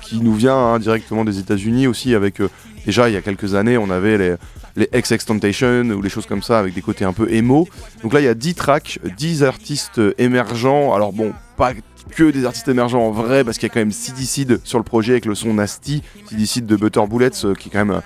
[0.00, 2.14] qui nous vient hein, directement des États-Unis aussi.
[2.14, 2.40] Avec
[2.86, 4.36] déjà il y a quelques années, on avait les,
[4.76, 7.68] les X-Extentation ou les choses comme ça avec des côtés un peu émo.
[8.04, 10.94] Donc là, il y a 10 tracks, 10 artistes émergents.
[10.94, 11.72] Alors bon, pas
[12.10, 14.84] que des artistes émergents en vrai, parce qu'il y a quand même Seed sur le
[14.84, 16.02] projet avec le son Nasty,
[16.44, 17.96] Seed de Butter Bullets, euh, qui est quand même.
[17.96, 18.00] Euh,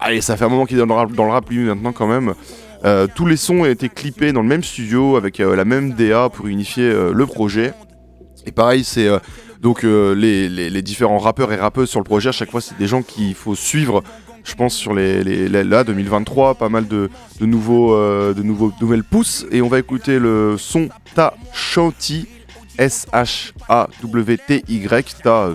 [0.00, 1.92] allez, ça fait un moment qu'il est dans le rap, dans le rap lui maintenant
[1.92, 2.34] quand même.
[2.84, 6.28] Euh, tous les sons ont été clippés dans le même studio avec la même DA
[6.28, 7.72] pour unifier le projet.
[8.44, 9.08] Et pareil, c'est
[9.62, 12.28] donc les, différents rappeurs et rappeuses sur le projet.
[12.28, 14.02] À chaque fois, c'est des gens qu'il faut suivre.
[14.44, 17.08] Je pense sur les, là 2023, pas mal de,
[17.40, 19.46] nouveaux, de nouveaux nouvelles pousses.
[19.50, 22.28] Et on va écouter le son Ta Shanti
[22.78, 24.66] S-H-A-W-T-Y,
[25.22, 25.50] Ta,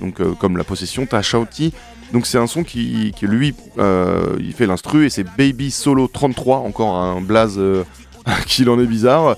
[0.00, 1.72] donc euh, comme la possession, Ta Shouty.
[2.12, 6.58] Donc c'est un son qui, lui, euh, il fait l'instru et c'est Baby Solo 33,
[6.58, 7.82] encore un blaze euh,
[8.46, 9.36] qui en est bizarre,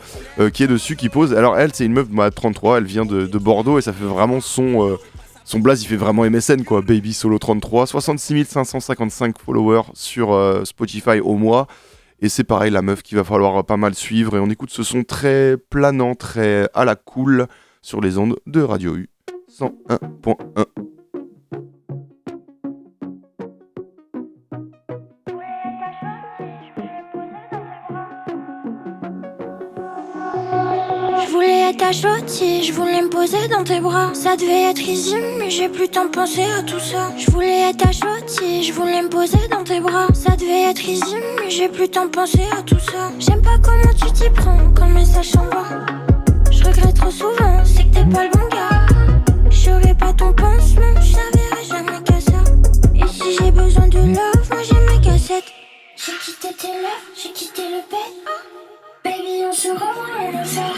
[0.52, 1.32] qui est dessus, qui pose.
[1.34, 4.40] Alors elle, c'est une meuf de 33, elle vient de, Bordeaux et ça fait vraiment
[4.40, 4.98] son...
[5.44, 11.20] son blaze, il fait vraiment MSN quoi, Baby Solo 33, 66 555 followers sur Spotify
[11.20, 11.66] au mois.
[12.20, 14.36] Et c'est pareil, la meuf qu'il va falloir pas mal suivre.
[14.36, 17.46] Et on écoute ce son très planant, très à la cool
[17.80, 19.08] sur les ondes de Radio U
[19.50, 20.97] 101.1.
[31.28, 31.92] Je voulais être à
[32.26, 34.14] si je voulais me poser dans tes bras.
[34.14, 37.12] Ça devait être easy, mais j'ai plus temps penser à tout ça.
[37.18, 37.92] Je voulais être à
[38.26, 40.06] si je voulais me poser dans tes bras.
[40.14, 43.12] Ça devait être easy, mais j'ai plus temps penser à tout ça.
[43.18, 45.66] J'aime pas comment tu t'y prends quand le message s'envoie.
[46.50, 49.50] Je regrette trop souvent, c'est que t'es pas le bon gars.
[49.50, 52.42] J'aurais pas ton pansement, je jamais qu'à ça.
[52.94, 55.52] Et si j'ai besoin de love, moi j'ai mes cassettes.
[55.94, 58.28] J'ai quitté tes lèvres, j'ai quitté le bête.
[59.08, 60.76] Baby, on se revoit en enfer.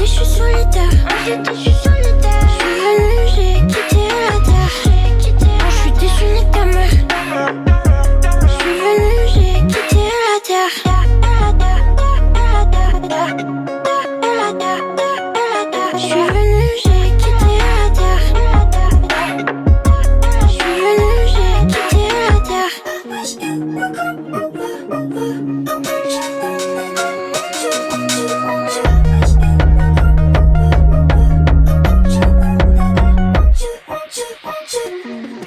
[0.00, 0.90] je suis solitaire.
[1.06, 2.48] Inquiété, je suis solitaire.
[2.48, 4.74] Je suis venu, j'ai quitté la terre.
[4.82, 5.50] J'ai quitté.
[5.68, 6.94] Je suis déçu, nique ta mère.
[8.42, 10.76] Je suis venu, j'ai quitté la terre.
[23.24, 24.05] Je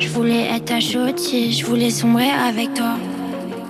[0.10, 2.96] Je voulais être ta chaudier, je voulais sombrer avec toi.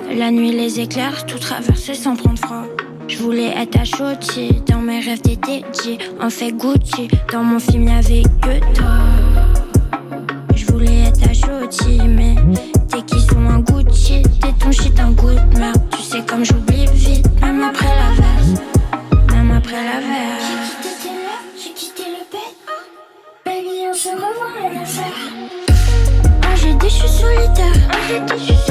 [0.09, 2.63] La nuit, les éclairs, tout traverser sans prendre froid.
[3.09, 7.09] Je voulais être ta chaudier, dans mes rêves t'étais dit, en fait Gucci.
[7.33, 8.99] Dans mon film, y'avait que toi.
[10.55, 12.35] Je voulais être ta chaudier, mais
[12.87, 14.23] t'es qui sont un Gucci.
[14.41, 15.81] T'es ton shit, un goût de merde.
[15.91, 18.18] Tu sais comme j'oublie vite, même après la
[28.41, 28.68] Ah,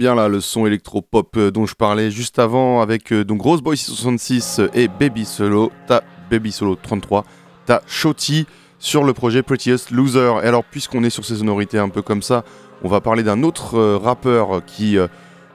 [0.00, 3.60] bien là le son électro-pop euh, dont je parlais juste avant avec euh, donc Rose
[3.60, 7.26] Boy 666 et Baby Solo, ta Baby Solo 33,
[7.66, 8.46] ta Shoti
[8.78, 10.40] sur le projet Prettiest Loser.
[10.42, 12.44] Et alors puisqu'on est sur ces sonorités un peu comme ça,
[12.82, 15.06] on va parler d'un autre euh, rappeur qui euh,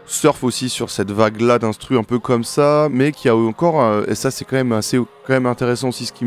[0.08, 4.04] surfe aussi sur cette vague là d'instru un peu comme ça, mais qui a encore
[4.08, 6.26] et ça c'est quand même assez quand même intéressant aussi ce qui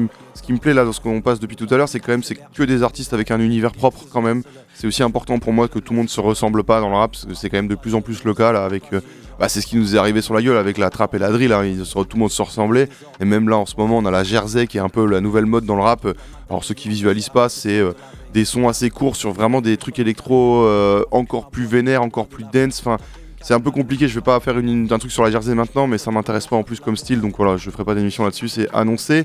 [0.53, 2.37] me plaît là dans ce qu'on passe depuis tout à l'heure, c'est quand même c'est
[2.55, 4.43] que des artistes avec un univers propre quand même.
[4.75, 7.13] C'est aussi important pour moi que tout le monde se ressemble pas dans le rap,
[7.13, 8.85] parce que c'est quand même de plus en plus le cas là avec.
[8.93, 9.01] euh,
[9.39, 11.31] bah, c'est ce qui nous est arrivé sur la gueule avec la trappe et la
[11.31, 11.63] drill, hein,
[11.95, 12.89] tout le monde se ressemblait.
[13.21, 15.21] Et même là en ce moment on a la jersey qui est un peu la
[15.21, 16.07] nouvelle mode dans le rap.
[16.51, 17.93] Alors ceux qui visualisent pas, c'est euh,
[18.33, 22.45] des sons assez courts sur vraiment des trucs électro euh, encore plus vénères, encore plus
[22.53, 22.81] dense.
[22.81, 22.99] Enfin,
[23.41, 25.99] c'est un peu compliqué, je vais pas faire un truc sur la jersey maintenant, mais
[25.99, 28.69] ça m'intéresse pas en plus comme style, donc voilà, je ferai pas d'émission là-dessus, c'est
[28.75, 29.25] annoncé.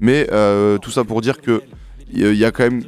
[0.00, 1.62] Mais euh, tout ça pour dire que
[2.12, 2.82] il y, a quand même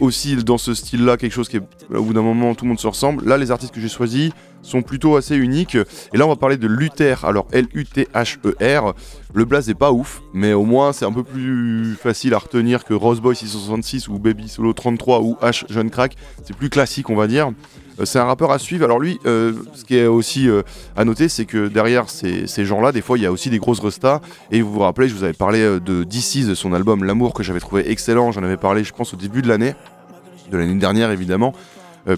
[0.00, 1.62] aussi dans ce style-là quelque chose qui est
[1.94, 3.26] au bout d'un moment tout le monde se ressemble.
[3.26, 5.76] Là, les artistes que j'ai choisis sont plutôt assez uniques.
[6.12, 7.24] Et là, on va parler de Luther.
[7.24, 8.94] Alors L-U-T-H-E-R.
[9.32, 12.84] Le blaze est pas ouf, mais au moins c'est un peu plus facile à retenir
[12.84, 16.16] que Roseboy 666 ou Baby Solo 33 ou H Jeune Crack.
[16.44, 17.52] C'est plus classique, on va dire.
[18.00, 18.84] Euh, C'est un rappeur à suivre.
[18.84, 20.62] Alors lui, euh, ce qui est aussi euh,
[20.96, 23.80] à noter, c'est que derrière ces, gens-là, des fois, il y a aussi des grosses
[23.80, 24.20] restas.
[24.50, 27.60] Et vous vous rappelez, je vous avais parlé de DC's, son album L'amour, que j'avais
[27.60, 28.32] trouvé excellent.
[28.32, 29.74] J'en avais parlé, je pense, au début de l'année,
[30.50, 31.54] de l'année dernière évidemment,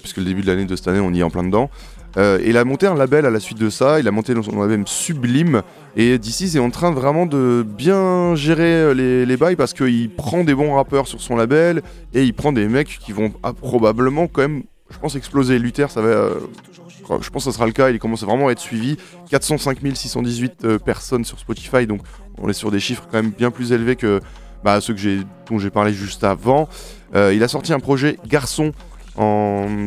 [0.01, 1.69] puisque le début de l'année de cette année, on y est en plein dedans.
[2.17, 3.99] Et il a monté un label à la suite de ça.
[3.99, 5.63] Il a monté son label Sublime.
[5.95, 10.43] Et DC's est en train vraiment de bien gérer les, les bails parce qu'il prend
[10.43, 11.81] des bons rappeurs sur son label
[12.13, 14.63] et il prend des mecs qui vont ah, probablement quand même
[14.93, 15.59] je pense exploser.
[15.59, 16.07] Luther, ça va.
[16.07, 16.39] euh,
[17.21, 17.89] je pense que ça sera le cas.
[17.89, 18.97] Il commence vraiment à être suivi.
[19.29, 22.01] 405 618 euh, personnes sur Spotify, donc
[22.37, 24.21] on est sur des chiffres quand même bien plus élevés que
[24.63, 24.95] bah, ceux
[25.49, 26.69] dont j'ai parlé juste avant.
[27.15, 28.71] Euh, il a sorti un projet Garçon.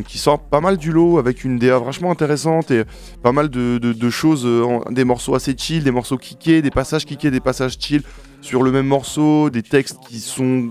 [0.07, 2.85] Qui sort pas mal du lot avec une DA vachement intéressante et
[3.21, 4.47] pas mal de, choses,
[4.89, 8.03] des morceaux assez chill, des morceaux kickés, des passages kickés, des passages chill
[8.39, 10.69] sur le même morceau, des textes qui sont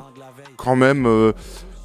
[0.57, 1.07] quand même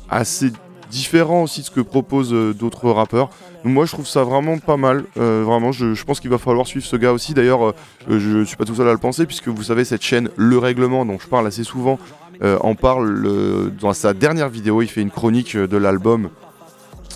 [0.10, 0.54] assez
[0.92, 3.30] différents aussi de ce que proposent euh, d'autres rappeurs.
[3.64, 6.86] Moi je trouve ça vraiment pas mal, Euh, vraiment je, pense qu'il va falloir suivre
[6.86, 7.34] ce gars aussi.
[7.34, 7.74] D'ailleurs euh,
[8.08, 11.06] je suis pas tout seul à le penser puisque vous savez cette chaîne Le Règlement
[11.06, 12.00] dont je parle assez souvent
[12.44, 16.30] euh, en parle dans sa dernière vidéo, il fait une chronique de l'album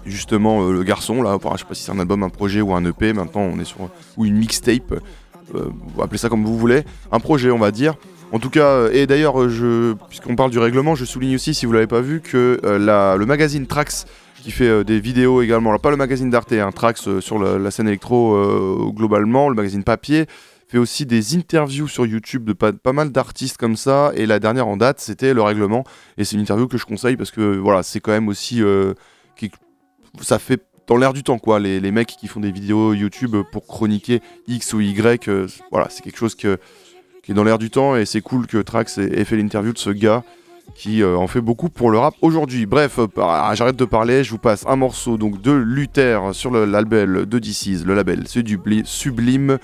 [0.05, 2.85] justement le garçon là, je sais pas si c'est un album, un projet ou un
[2.85, 4.93] EP, maintenant on est sur ou une mixtape,
[5.99, 7.95] appelez ça comme vous voulez, un projet on va dire.
[8.31, 11.65] En tout cas, euh, et d'ailleurs, euh, puisqu'on parle du règlement, je souligne aussi, si
[11.65, 14.05] vous l'avez pas vu, que euh, le magazine Trax,
[14.41, 17.71] qui fait des vidéos également, alors pas le magazine d'Arte, un Trax euh, sur la,
[17.71, 18.35] scène électro
[18.91, 20.25] globalement, le magazine papier,
[20.67, 24.67] fait aussi des interviews sur YouTube de pas, mal d'artistes comme ça, et la dernière
[24.67, 25.83] en date, c'était le règlement,
[26.17, 28.61] et c'est une interview que je conseille parce que voilà, c'est quand même aussi,
[29.35, 29.51] qui-
[30.21, 33.65] ça fait dans l'air du temps quoi, les, mecs qui font des vidéos YouTube pour
[33.67, 35.29] chroniquer X ou Y,
[35.71, 36.59] voilà, c'est quelque chose que
[37.25, 39.73] qui est dans l'air du temps et c'est cool que Trax ait, ait fait l'interview
[39.73, 40.23] de ce gars
[40.75, 42.65] qui euh, en fait beaucoup pour le rap aujourd'hui.
[42.65, 46.51] Bref, euh, par- j'arrête de parler, je vous passe un morceau donc de Luther sur
[46.51, 49.57] le label de DC's, le label c'est du bli- Sublime.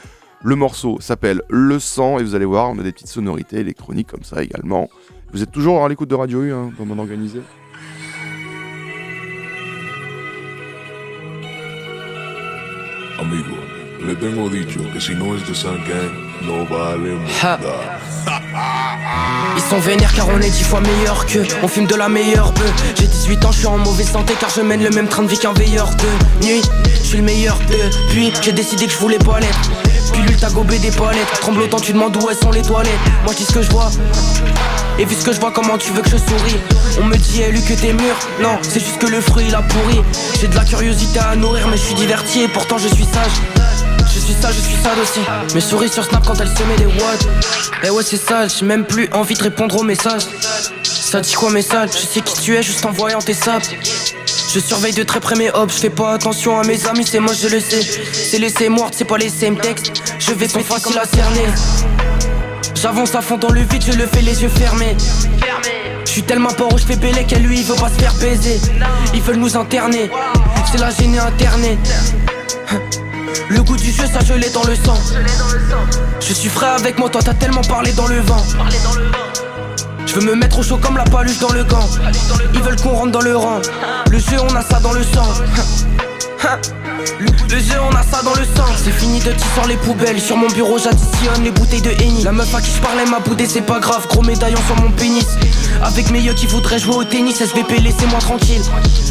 [0.44, 4.08] Le morceau s'appelle Le sang et vous allez voir, on a des petites sonorités électroniques
[4.08, 4.90] comme ça également.
[5.34, 6.98] Vous êtes toujours à l'écoute de Radio U, hein, dans mon.
[13.20, 13.56] Amigo,
[14.04, 15.54] le tengo dicho que si no es de
[16.42, 16.68] no
[17.44, 18.00] nada.
[19.56, 21.46] Ils sont vénères car on est dix fois meilleur qu'eux.
[21.62, 22.74] On fume de la meilleure bœuf.
[22.98, 25.28] J'ai 18 ans, je suis en mauvaise santé car je mène le même train de
[25.28, 26.62] vie qu'un veilleur de nuit.
[27.02, 27.90] Je suis le meilleur d'eux.
[28.10, 29.72] Puis j'ai décidé que je voulais pas l'être.
[30.14, 31.32] Puis lui t'as gobé des palettes.
[31.42, 32.92] Tremblotant tu demandes où elles sont les toilettes.
[33.24, 33.92] Moi je dis ce que je vois.
[34.98, 36.58] Et vu ce que je vois, comment tu veux que je souris?
[37.00, 38.16] On me dit, élu que t'es mûr.
[38.42, 40.02] Non, c'est juste que le fruit il a pourri.
[40.40, 43.62] J'ai de la curiosité à nourrir, mais je suis diverti et pourtant je suis sage
[44.14, 45.20] je suis sage, je suis sale aussi.
[45.54, 47.28] Mes souris sur Snap quand elles se met des watts.
[47.84, 50.24] Eh ouais, c'est sale, j'ai même plus envie de répondre aux messages.
[50.84, 51.90] Ça dit quoi, message?
[51.94, 53.66] Je sais qui tu es juste en voyant tes sables.
[54.54, 57.20] Je surveille de très près mes hops, je fais pas attention à mes amis, c'est
[57.20, 57.82] moi je le sais.
[57.82, 59.92] C'est laisser mort, c'est pas les same textes.
[60.20, 61.48] Je vais trop facile à cerner.
[62.76, 64.96] J'avance à fond dans le vide, je le fais les yeux fermés.
[66.06, 68.60] Je suis tellement pauvre, je fais bélé qu'à lui il veut pas se faire baiser.
[69.14, 70.10] Ils veulent nous interner,
[70.70, 71.78] c'est la gênée internée.
[73.50, 74.98] Le goût du jeu, ça je l'ai dans le sang.
[76.20, 78.44] Je suis frais avec moi, toi t'as tellement parlé dans le vent.
[80.06, 81.88] Je veux me mettre au chaud comme la paluche dans le gant.
[82.54, 83.62] Ils veulent qu'on rentre dans le rang.
[84.12, 85.28] Le jeu, on a ça dans le sang.
[87.20, 88.66] Le, le jeu, on a ça dans le sang.
[88.76, 90.20] C'est fini de tisser les poubelles.
[90.20, 92.24] Sur mon bureau, j'additionne les bouteilles de Henny.
[92.24, 94.08] La meuf à qui je parlais m'a boudé, c'est pas grave.
[94.08, 95.28] Gros médaillon sur mon pénis.
[95.84, 98.62] Avec mes yeux qui voudraient jouer au tennis, SVP, laissez-moi tranquille.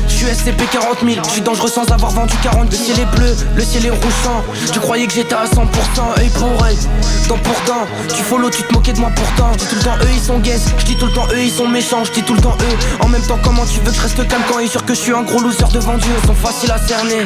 [0.09, 3.16] Je suis SCP 40 000, je suis dangereux sans avoir vendu 40 Le ciel est
[3.16, 4.45] bleu, le ciel est rougeant.
[4.73, 6.77] Tu croyais que j'étais à 100%, œil pour œil,
[7.29, 7.51] dent pour.
[8.09, 9.53] Tu follow, tu te moquais de moi pourtant.
[9.53, 11.43] Je dis tout le temps, eux ils sont gays, je dis tout le temps, eux
[11.43, 13.05] ils sont méchants, je dis tout le temps, eux.
[13.05, 15.01] En même temps, comment tu veux que je reste calme quand ils sûr que je
[15.01, 16.11] suis un gros loser devant Dieu?
[16.23, 17.19] Ils sont faciles à cerner.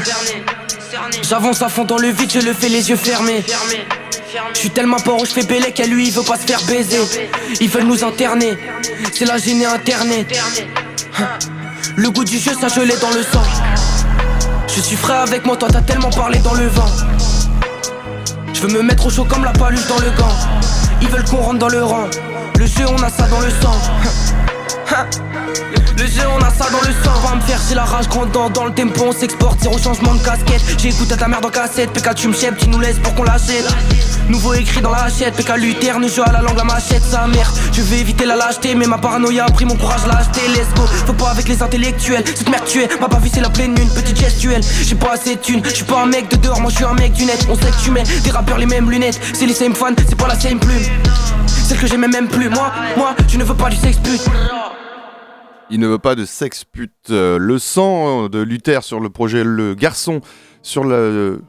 [1.22, 3.44] J'avance à fond dans le vide, je le fais les yeux fermés.
[4.52, 7.00] Je suis tellement pauvre, je fais bélé qu'à lui il veut pas se faire baiser.
[7.60, 8.58] Ils veulent nous interner,
[9.12, 10.26] c'est la gênée internée.
[11.96, 13.44] Le goût du jeu, ça je l'ai dans le sang.
[14.74, 16.90] Je suis frais avec moi, toi t'as tellement parlé dans le vent.
[18.52, 20.34] Je veux me mettre au chaud comme la paluche dans le gant.
[21.02, 22.08] Ils veulent qu'on rentre dans le rang.
[22.58, 23.76] Le jeu, on a ça dans le sang.
[25.98, 27.20] Le jeu, on a ça dans le sang.
[27.26, 30.22] Va me faire, j'ai la rage grandant dans le tempo, on s'exporte, zéro changement de
[30.22, 30.62] casquette.
[30.78, 33.66] J'ai écouté ta mère dans cassette, PK, tu me tu nous laisses pour qu'on l'achète.
[34.28, 37.52] Nouveau écrit dans la hachette, PK, Luterne, jeu à la langue, la machette, sa mère.
[37.72, 40.72] Je vais éviter la lâcheté, mais ma paranoïa a pris mon courage, l'a acheté, let's
[40.74, 40.82] go.
[41.06, 43.88] Faut pas avec les intellectuels, cette merde tu m'a pas vu, c'est la pleine lune,
[43.90, 44.62] petite gestuelle.
[44.82, 46.84] J'ai pas assez de thunes, je suis pas un mec de dehors, moi je suis
[46.84, 47.46] un mec du net.
[47.50, 50.18] On sait que tu mets des rappeurs les mêmes lunettes, c'est les same fans, c'est
[50.18, 50.82] pas la same plume.
[51.46, 54.24] Celle que j'aimais même plus, moi, moi, je ne veux pas du sexe pute.
[55.70, 56.92] Il ne veut pas de sexe pute.
[57.10, 60.20] Euh, le sang de Luther sur le projet Le Garçon,
[60.62, 61.42] sur le,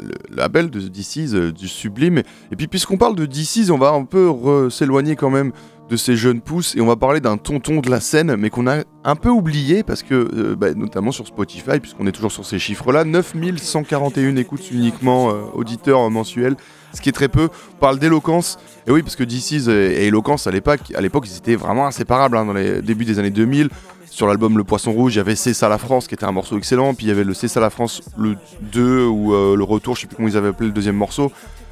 [0.00, 2.18] le label de DC's, euh, du Sublime.
[2.50, 5.52] Et puis, puisqu'on parle de DC's, on va un peu s'éloigner quand même
[5.88, 8.66] de ces jeunes pousses et on va parler d'un tonton de la scène, mais qu'on
[8.66, 12.44] a un peu oublié parce que, euh, bah, notamment sur Spotify, puisqu'on est toujours sur
[12.44, 16.56] ces chiffres-là, 9141 écoutes uniquement euh, auditeurs mensuels,
[16.92, 17.48] ce qui est très peu.
[17.74, 21.36] On parle d'éloquence, et oui, parce que DC's et Eloquence à l'époque, à l'époque, ils
[21.36, 23.68] étaient vraiment inséparables hein, dans les débuts des années 2000.
[24.16, 26.32] Sur l'album Le Poisson Rouge, il y avait C'est ça la France qui était un
[26.32, 29.54] morceau excellent, puis il y avait le C'est ça la France le 2 ou euh,
[29.54, 31.30] le Retour, je sais plus comment ils avaient appelé le deuxième morceau.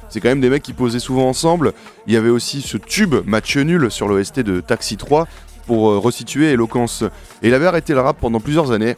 [0.09, 1.73] C'est quand même des mecs qui posaient souvent ensemble.
[2.05, 5.27] Il y avait aussi ce tube Match Nul sur l'OST de Taxi 3
[5.65, 7.03] pour euh, resituer Eloquence.
[7.41, 8.95] Et il avait arrêté le rap pendant plusieurs années.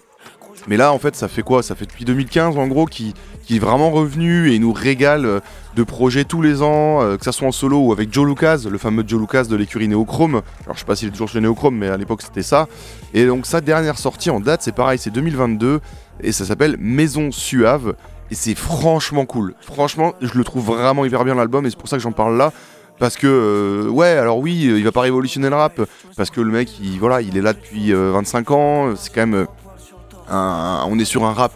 [0.67, 1.63] Mais là, en fait, ça fait quoi?
[1.63, 3.13] Ça fait depuis 2015, en gros, qui,
[3.49, 5.39] est vraiment revenu et nous régale euh,
[5.75, 8.63] de projets tous les ans, euh, que ça soit en solo ou avec Joe Lucas,
[8.69, 10.41] le fameux Joe Lucas de l'écurie Néochrome.
[10.65, 12.67] Alors, je sais pas s'il est toujours chez Néochrome, mais à l'époque, c'était ça.
[13.13, 15.79] Et donc, sa dernière sortie en date, c'est pareil, c'est 2022
[16.21, 17.95] et ça s'appelle Maison Suave.
[18.29, 19.53] Et c'est franchement cool.
[19.61, 22.37] Franchement, je le trouve vraiment hyper bien l'album et c'est pour ça que j'en parle
[22.37, 22.51] là.
[22.99, 25.79] Parce que, euh, ouais, alors oui, il va pas révolutionner le rap.
[26.15, 28.95] Parce que le mec, il, voilà, il est là depuis euh, 25 ans.
[28.95, 29.47] C'est quand même.
[30.29, 31.53] On est sur un rap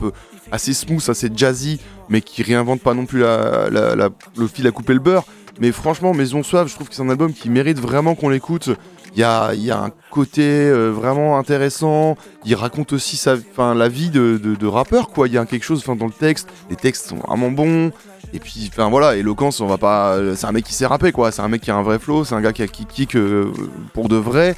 [0.51, 1.79] assez smooth, assez jazzy,
[2.09, 5.25] mais qui réinvente pas non plus le fil à couper le beurre.
[5.59, 8.69] Mais franchement, Maison Suave, je trouve que c'est un album qui mérite vraiment qu'on l'écoute.
[9.15, 12.15] Il y a, un côté euh, vraiment intéressant.
[12.45, 15.27] Il raconte aussi sa, la vie de, rappeur, quoi.
[15.27, 16.47] Il y a quelque chose dans le texte.
[16.69, 17.91] Les textes sont vraiment bons.
[18.33, 20.17] Et puis, enfin voilà, éloquence, on va pas.
[20.35, 21.31] C'est un mec qui sait rapper, quoi.
[21.31, 22.23] C'est un mec qui a un vrai flow.
[22.23, 23.51] C'est un gars qui, a, kick euh,
[23.93, 24.55] pour de vrai.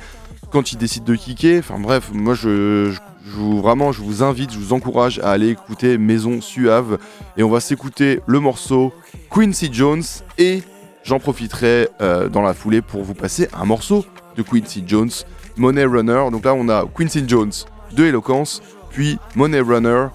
[0.52, 2.96] Quand il décide de kicker, enfin bref, moi je,
[3.26, 6.98] je vous vraiment, je vous invite, je vous encourage à aller écouter Maison Suave.
[7.38, 8.94] Et on va s'écouter le morceau
[9.32, 10.04] Quincy Jones
[10.38, 10.62] et
[11.04, 14.06] j'en profiterai euh, dans la foulée pour vous passer un morceau
[14.36, 15.12] de Quincy Jones,
[15.56, 16.26] Money Runner.
[16.32, 17.52] Donc là, on a Quincy Jones
[17.94, 20.08] de Eloquence, puis Money Runner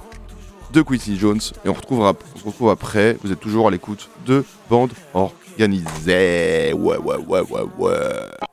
[0.73, 1.41] de Quincy Jones.
[1.65, 3.17] Et on, on se retrouve après.
[3.23, 6.73] Vous êtes toujours à l'écoute de Bande Organisée.
[6.75, 8.48] Ouais, ouais, ouais, ouais, ouais.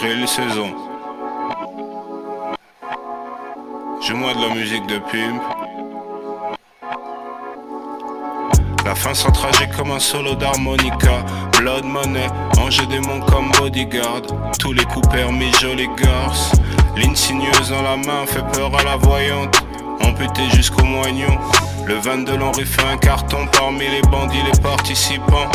[0.00, 0.70] Saison.
[4.00, 5.42] Joue-moi de la musique de pimp.
[8.84, 11.24] La fin sans trajet comme un solo d'harmonica.
[11.58, 12.28] Blood money,
[12.60, 14.22] ange démon comme bodyguard.
[14.60, 16.52] Tous les coups permis, jolie garce.
[16.96, 19.64] Ligne sinueuse dans la main fait peur à la voyante.
[20.04, 21.36] Amputé jusqu'au moignon.
[21.86, 25.50] Le 22 l'Henri fait un carton parmi les bandits, les participants.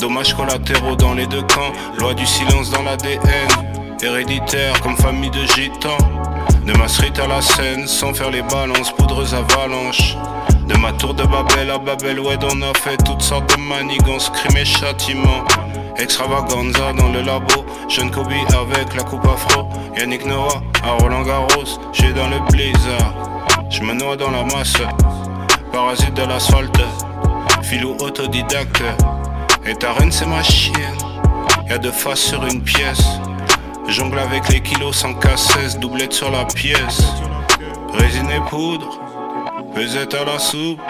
[0.00, 1.72] Dommages collatéraux dans les deux camps.
[2.00, 3.73] Loi du silence dans l'ADN.
[4.02, 5.98] Héréditaire comme famille de gitans.
[6.66, 10.16] De ma street à la scène, sans faire les balances, poudreuse avalanche.
[10.68, 14.30] De ma tour de Babel à Babel, ouais, on a fait toutes sortes de manigances,
[14.30, 15.44] crimes et châtiments.
[15.96, 19.68] Extravaganza dans le labo, jeune Kobe avec la coupe afro.
[19.96, 23.14] Yannick Noah à Roland Garros, j'suis dans le blizzard.
[23.70, 24.76] J'me noie dans la masse,
[25.72, 26.80] parasite de l'asphalte.
[27.62, 28.82] Filou autodidacte,
[29.66, 30.98] et ta reine c'est ma chienne.
[31.68, 33.20] Y'a deux faces sur une pièce.
[33.88, 37.02] Jongle avec les kilos sans cassesse, doublette sur la pièce.
[37.92, 38.98] Résine et poudre,
[39.74, 40.80] pesette à la soupe.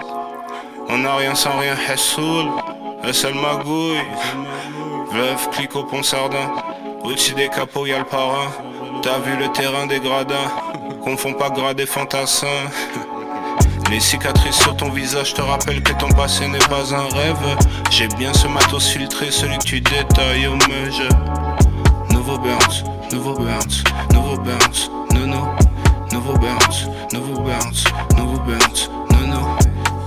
[0.89, 2.45] On n'a rien sans rien, Hessoul,
[3.03, 3.99] un seul magouille.
[5.11, 6.51] Veuve, clique au pont sardin.
[7.03, 8.49] Au-dessus des capots, y'a le parrain.
[9.01, 10.51] T'as vu le terrain des gradins.
[11.03, 12.47] Confond pas grade et fantassin.
[13.91, 17.57] Les cicatrices sur ton visage te rappellent que ton passé n'est pas un rêve.
[17.91, 21.07] J'ai bien ce matos filtré, celui que tu détailles au meuje.
[22.25, 25.45] Nouveau bounce, nouveau bounce, nouveau bounce, non non.
[26.11, 27.83] Nouveau bounce, nouveau bounce,
[28.17, 29.55] nouveau bounce, non non.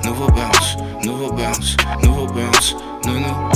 [0.05, 2.75] Nouveau bounce, nouveau bounce, nouveau bounce,
[3.07, 3.51] non non.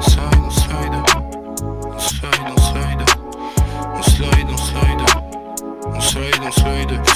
[0.00, 0.94] Slide, on slide,
[1.84, 4.50] on slide, on slide,
[5.84, 7.11] on slide, on slide,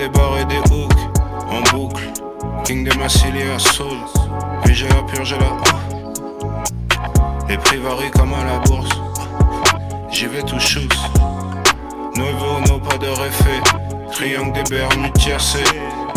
[0.00, 0.92] Des barres et des des hooks
[1.50, 2.08] en boucle.
[2.64, 3.98] King de Massilia Soul.
[4.64, 5.58] Puis j'ai la purge la
[7.46, 8.88] Les prix varient comme à la bourse.
[10.10, 11.10] J'y vais tout chousse.
[12.16, 13.60] Nouveau, non pas de réfé.
[14.12, 15.58] Triangle des bermudes tiercés.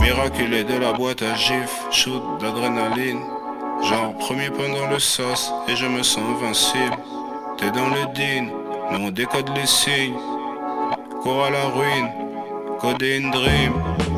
[0.01, 1.85] Miraculé de la boîte à gif.
[1.91, 3.19] Shoot d'adrénaline.
[3.83, 5.51] Genre premier pain dans le sauce.
[5.67, 6.95] Et je me sens invincible.
[7.57, 8.47] T'es dans le din.
[8.91, 10.15] Mais on décode les signes.
[11.21, 12.22] Cours à la ruine.
[12.83, 14.12] could in dream.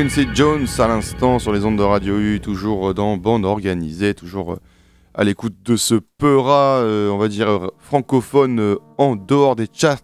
[0.00, 4.54] Quincy Jones à l'instant sur les ondes de Radio U, toujours dans bande organisée, toujours
[4.54, 4.60] euh,
[5.12, 9.98] à l'écoute de ce peura, euh, on va dire francophone euh, en dehors des charts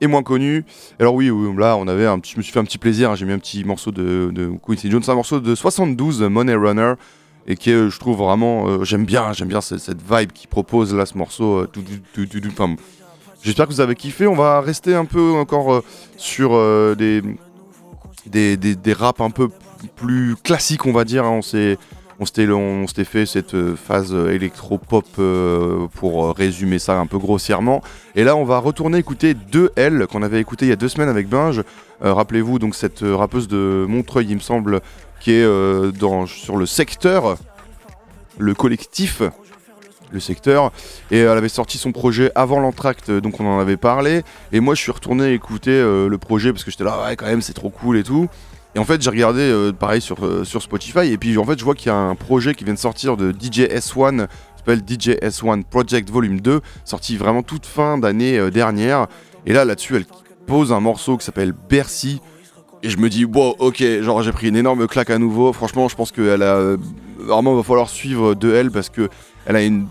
[0.00, 0.64] et moins connu.
[0.98, 3.14] Alors oui, là on avait un petit, je me suis fait un petit plaisir, hein,
[3.14, 6.94] j'ai mis un petit morceau de, Quincy Jones, un morceau de 72, Money Runner,
[7.46, 11.16] et qui je trouve vraiment, j'aime bien, j'aime bien cette, vibe qui propose là ce
[11.16, 11.68] morceau.
[13.44, 14.26] J'espère que vous avez kiffé.
[14.26, 15.84] On va rester un peu encore
[16.16, 16.50] sur
[16.96, 17.22] des
[18.26, 19.48] des, des, raps un peu
[19.96, 21.24] plus classiques, on va dire.
[21.24, 21.30] Hein.
[21.30, 21.78] On s'est
[22.20, 27.82] on s'était fait cette euh, phase électro-pop euh, pour résumer ça un peu grossièrement.
[28.14, 31.08] Et là, on va retourner écouter 2L qu'on avait écouté il y a deux semaines
[31.08, 31.62] avec Binge.
[32.02, 34.80] Euh, rappelez-vous, donc cette rappeuse de Montreuil, il me semble,
[35.20, 35.46] qui est
[35.98, 37.36] dans, sur le secteur,
[38.38, 39.22] le collectif
[40.14, 40.72] le secteur.
[41.10, 44.22] Et elle avait sorti son projet avant l'entracte, donc on en avait parlé.
[44.52, 47.26] Et moi, je suis retourné écouter euh, le projet parce que j'étais là, ouais, quand
[47.26, 48.28] même, c'est trop cool et tout.
[48.74, 51.12] Et en fait, j'ai regardé euh, pareil sur, euh, sur Spotify.
[51.12, 53.16] Et puis, en fait, je vois qu'il y a un projet qui vient de sortir
[53.16, 59.06] de DJ S1, s'appelle DJ S1 Project Volume 2, sorti vraiment toute fin d'année dernière.
[59.46, 60.06] Et là, là-dessus, elle
[60.46, 62.20] pose un morceau qui s'appelle Bercy.
[62.82, 65.52] Et je me dis, wow, ok, genre j'ai pris une énorme claque à nouveau.
[65.52, 66.76] Franchement, je pense qu'elle a.
[67.18, 69.08] Vraiment, va falloir suivre de elle parce que
[69.46, 69.86] elle a une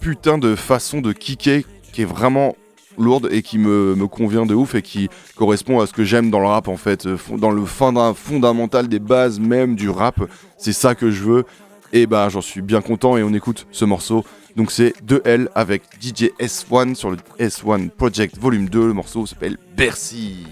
[0.00, 2.56] putain de façon de kicker qui est vraiment
[2.98, 6.40] lourde et qui me, convient de ouf et qui correspond à ce que j'aime dans
[6.40, 10.20] le rap en fait, euh, dans le fondamental des bases même du rap.
[10.56, 11.44] C'est ça que je veux
[11.92, 14.24] et bah j'en suis bien content et on écoute ce morceau.
[14.56, 18.88] Donc c'est 2L avec DJ S1 sur le S1 Project Volume 2.
[18.88, 20.46] Le morceau s'appelle Bercy.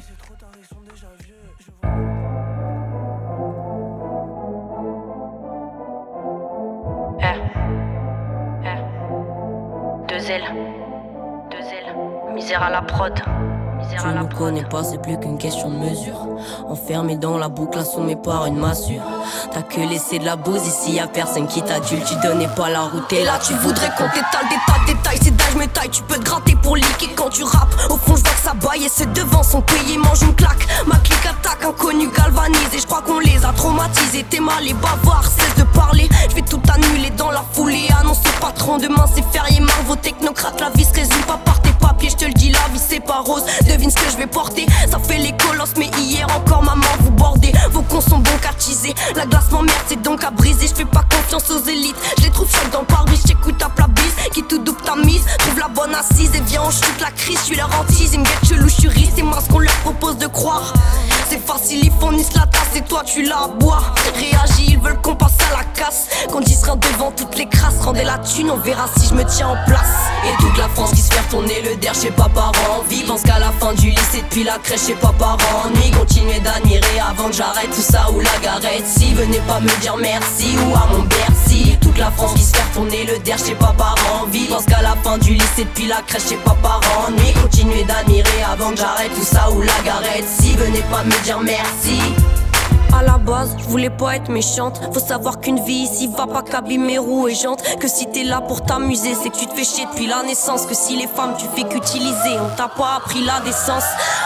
[10.08, 10.44] Deux ailes,
[11.50, 11.94] deux ailes,
[12.32, 13.12] misère à la prod.
[13.98, 16.26] Tu ne connais pas, c'est plus qu'une question de mesure.
[16.68, 19.02] Enfermé dans la boucle, assommé par une massure.
[19.52, 22.04] T'as que laissé de la bouse ici, y a personne qui t'adulte.
[22.06, 25.35] Tu donnais pas la route et là tu voudrais qu'on t'étale des tas de détails.
[25.56, 27.74] D'âge me taille, tu peux te gratter pour liquer quand tu rappes.
[27.88, 30.66] Au fond, je vois que ça baille et c'est devant son pays, mange une claque.
[30.86, 32.78] Ma clique attaque, inconnu galvanisé.
[32.80, 34.24] Je crois qu'on les a traumatisés.
[34.28, 36.08] T'es mal et bavard, cesse de parler.
[36.28, 37.88] Je vais tout annuler dans la foulée.
[38.00, 39.60] Annonce au patron, demain c'est férié.
[39.60, 42.10] Marveau technocrate, la vie se résume pas par tes papiers.
[42.10, 44.66] Je te le dis, la vie c'est pas rose devine ce que je vais porter.
[44.90, 47.52] Ça fait les colosses, mais hier encore maman vous bordez.
[47.70, 48.94] Vos cons sont bons qu'à teaser.
[49.14, 50.66] La glace m'emmerde, c'est donc à briser.
[50.68, 51.96] Je fais pas confiance aux élites.
[52.18, 53.22] Je les trouve choc dans pare-brise.
[53.26, 53.86] J'écoute ta plat
[54.32, 55.24] qui tout double ta mise.
[55.38, 57.38] Trouve la bonne assise et viens on chute la crise.
[57.40, 59.76] Je suis leur hantise, ils me guettent chelou, je suis C'est moi ce qu'on leur
[59.76, 60.72] propose de croire.
[61.28, 63.82] C'est facile, ils fournissent la tasse et toi tu la bois.
[64.14, 66.08] Réagis, ils veulent qu'on passe à la casse.
[66.30, 67.80] Qu'on dise devant toutes les crasses.
[67.80, 70.10] Rendez la thune, on verra si je me tiens en place.
[70.24, 72.52] Et toute la France qui se fait tourner le der chez papa
[72.88, 75.36] Vie pense qu'à la fin du lycée, depuis la crèche chez papa
[75.74, 78.84] Nuit, continuez d'admirer avant que j'arrête tout ça ou la garette.
[78.86, 81.76] Si venez pas me dire merci ou à mon Bercy.
[81.80, 83.94] Toute la France qui se fait tourner le der chez papa
[84.24, 88.42] Vie pense qu'à la fin du lycée, depuis la crèche chez papa Nuit, continuez d'admirer
[88.50, 90.24] avant que j'arrête tout ça ou la garette.
[90.26, 92.00] Si venez pas me dire merci.
[92.96, 94.80] À la base, je voulais pas être méchante.
[94.90, 97.62] Faut savoir qu'une vie ici va pas qu'abîmer roues et jantes.
[97.78, 100.64] Que si t'es là pour t'amuser, c'est que tu te fais chier depuis la naissance.
[100.64, 103.84] Que si les femmes tu fais qu'utiliser, on t'a pas appris la décence.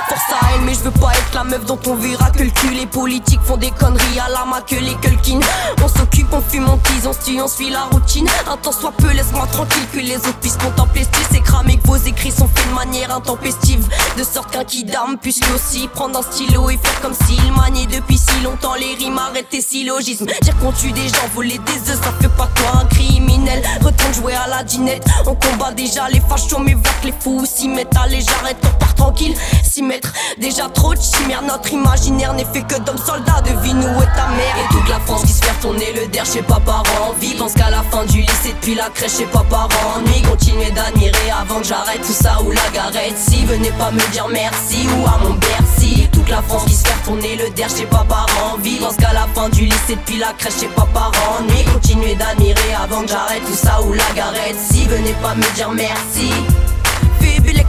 [0.08, 2.50] Force à elle, mais je veux pas être la meuf dont on verra que le
[2.50, 2.68] cul.
[2.68, 5.40] Les politiques font des conneries à la main que les culkins.
[5.82, 8.28] On s'occupe, on fume, on tease, on se on suit la routine.
[8.48, 11.02] Un temps soit peu, laisse-moi tranquille que les autres puissent contempler.
[11.32, 13.84] C'est cramé que vos écrits sont faits de manière intempestive.
[14.16, 18.18] De sorte qu'un d'armes puisse aussi prendre un stylo et faire comme s'il maniait depuis
[18.18, 20.26] si longtemps les rimes, arrête tes syllogismes.
[20.42, 23.62] Dire qu'on tue des gens, voler des œufs, ça fait pas toi un criminel.
[23.82, 25.04] Retourne jouer à la dinette.
[25.26, 27.96] On combat déjà les fachos, mais va que les fous s'y mettent.
[27.96, 29.34] Allez, j'arrête, on part tranquille.
[29.62, 31.42] S'y mettre déjà trop de chimères.
[31.42, 33.40] Notre imaginaire n'est fait que d'hommes soldats.
[33.42, 34.56] Devine où est ta mère.
[34.58, 36.82] Et toute la France qui se fait tourner le der chez papa
[37.20, 39.68] Vie pense qu'à la fin du lycée, depuis la crèche chez papa
[40.06, 43.16] Nuit, continuez d'admirer avant que j'arrête tout ça ou la garette.
[43.16, 45.99] Si venez pas me dire merci ou à mon Bercy.
[46.30, 48.24] La France qui se fait tourner le der chez papa
[48.62, 52.74] Vivre qu'à la fin du lycée depuis la crèche chez pas parents Nuit continuer d'admirer
[52.80, 56.30] avant que j'arrête tout ça ou la garette Si venez pas me dire merci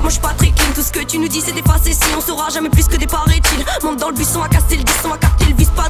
[0.02, 2.22] moi j'suis pas très clean Tout ce que tu nous dis c'est dépassé Si on
[2.22, 5.18] saura jamais plus que des paraît-il Monte dans le buisson à casser le disson à
[5.18, 5.90] capter le vis pas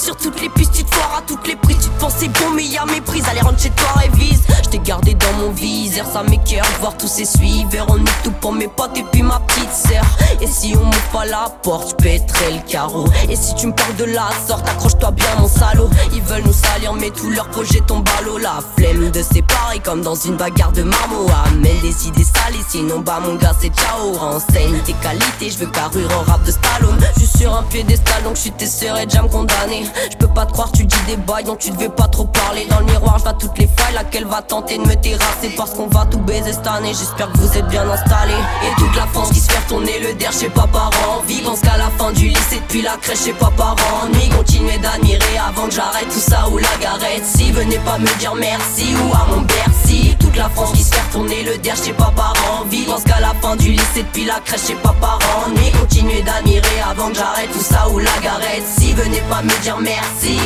[0.00, 1.78] sur toutes les pistes, tu te foires à toutes les prises.
[1.78, 3.24] Tu te pensais bon, mais y'a méprise.
[3.30, 4.42] Allez, rentre chez toi, révise.
[4.64, 7.86] Je t'ai gardé dans mon viseur, ça m'écœure de voir tous ces suiveurs.
[7.88, 10.04] On est tout pour mes potes et puis ma petite sœur.
[10.40, 13.06] Et si on m'ouvre pas la porte, je pèterai le carreau.
[13.28, 15.90] Et si tu me parles de la sorte, accroche-toi bien, mon salaud.
[16.14, 18.38] Ils veulent nous salir, mais tout leur projet tombe à l'eau.
[18.38, 21.26] La flemme de séparer comme dans une bagarre de marmot.
[21.46, 24.12] Amène des idées salées, sinon mon gars, c'est ciao.
[24.12, 26.98] Renseigne tes qualités, je veux carrure en rap de Stallone.
[27.14, 29.84] Je suis sur un piédestal, donc je suis tes sœurs et déjà me condamner.
[30.12, 32.66] Je peux pas te croire, tu dis des bails dont tu devais pas trop parler.
[32.70, 35.50] Dans le miroir, je toutes les failles, laquelle va tenter de me terrasser?
[35.56, 36.92] Parce qu'on va tout baiser cette année.
[36.92, 38.34] J'espère que vous êtes bien installés.
[38.64, 41.22] Et toute la France qui se fait tourner le der chez pas parents.
[41.26, 44.06] Vie pense qu'à la fin du lycée, depuis la crèche chez pas parents.
[44.12, 47.24] Ni continuer d'admirer avant que j'arrête tout ça ou la garette.
[47.24, 50.09] Si venez pas me dire merci ou à mon Bercy.
[50.30, 52.64] Toute la France qui se fait tourner le der chez pas parents.
[52.70, 55.50] Vie pense qu'à la fin du lycée, depuis la crèche chez pas parents.
[55.56, 58.62] Ni continuer d'admirer avant que j'arrête tout ça ou la garette.
[58.78, 60.38] Si venez pas me dire merci.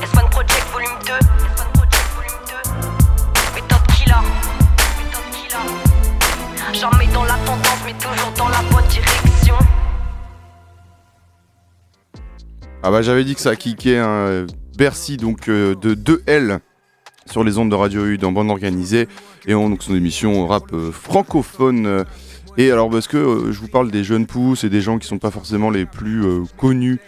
[0.00, 4.14] S1 Project volume 2 S1 Project volume 2 Méthode killer
[4.98, 9.56] Méthode killer Jamais dans la tendance mais toujours dans la bonne direction
[12.84, 14.46] Ah bah j'avais dit que ça kickait un
[14.76, 16.60] Bercy donc euh, de 2L
[17.30, 19.08] sur les ondes de Radio U dans bande organisée
[19.46, 22.04] et on donc son émission rap euh, francophone
[22.58, 25.06] et alors parce que euh, je vous parle des jeunes pousses et des gens qui
[25.06, 26.98] sont pas forcément les plus euh, connus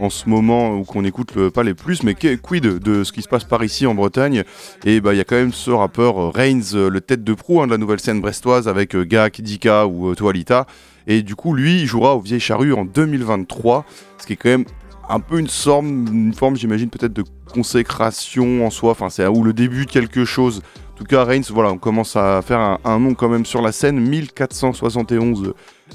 [0.00, 3.22] en ce moment ou qu'on écoute le- pas les plus, mais quid de ce qui
[3.22, 4.42] se passe par ici en Bretagne?
[4.84, 7.66] Et bah il y a quand même ce rappeur Reigns, le tête de proue hein,
[7.66, 10.66] de la nouvelle scène brestoise avec Gak, Dika ou Toalita.
[11.06, 13.84] Et du coup lui il jouera au Vieille Charrue en 2023,
[14.18, 14.64] ce qui est quand même
[15.08, 19.52] un peu une forme, une forme j'imagine peut-être de consécration en soi, enfin ou le
[19.52, 20.62] début de quelque chose.
[20.92, 23.72] En tout cas, Reigns, voilà, on commence à faire un, nom quand même sur la
[23.72, 23.98] scène.
[23.98, 25.54] 1471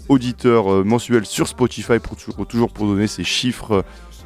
[0.09, 3.81] auditeurs euh, mensuels sur Spotify pour toujours, pour donner ces chiffres euh,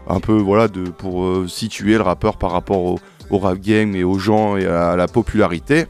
[0.08, 0.68] un peu voilà
[0.98, 3.00] pour euh, situer le rappeur par rapport au,
[3.32, 5.86] rap game et aux gens et à la popularité.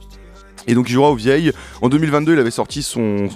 [0.68, 1.52] Et donc il jouera au Vieilles.
[1.82, 3.28] En 2022, il avait sorti son,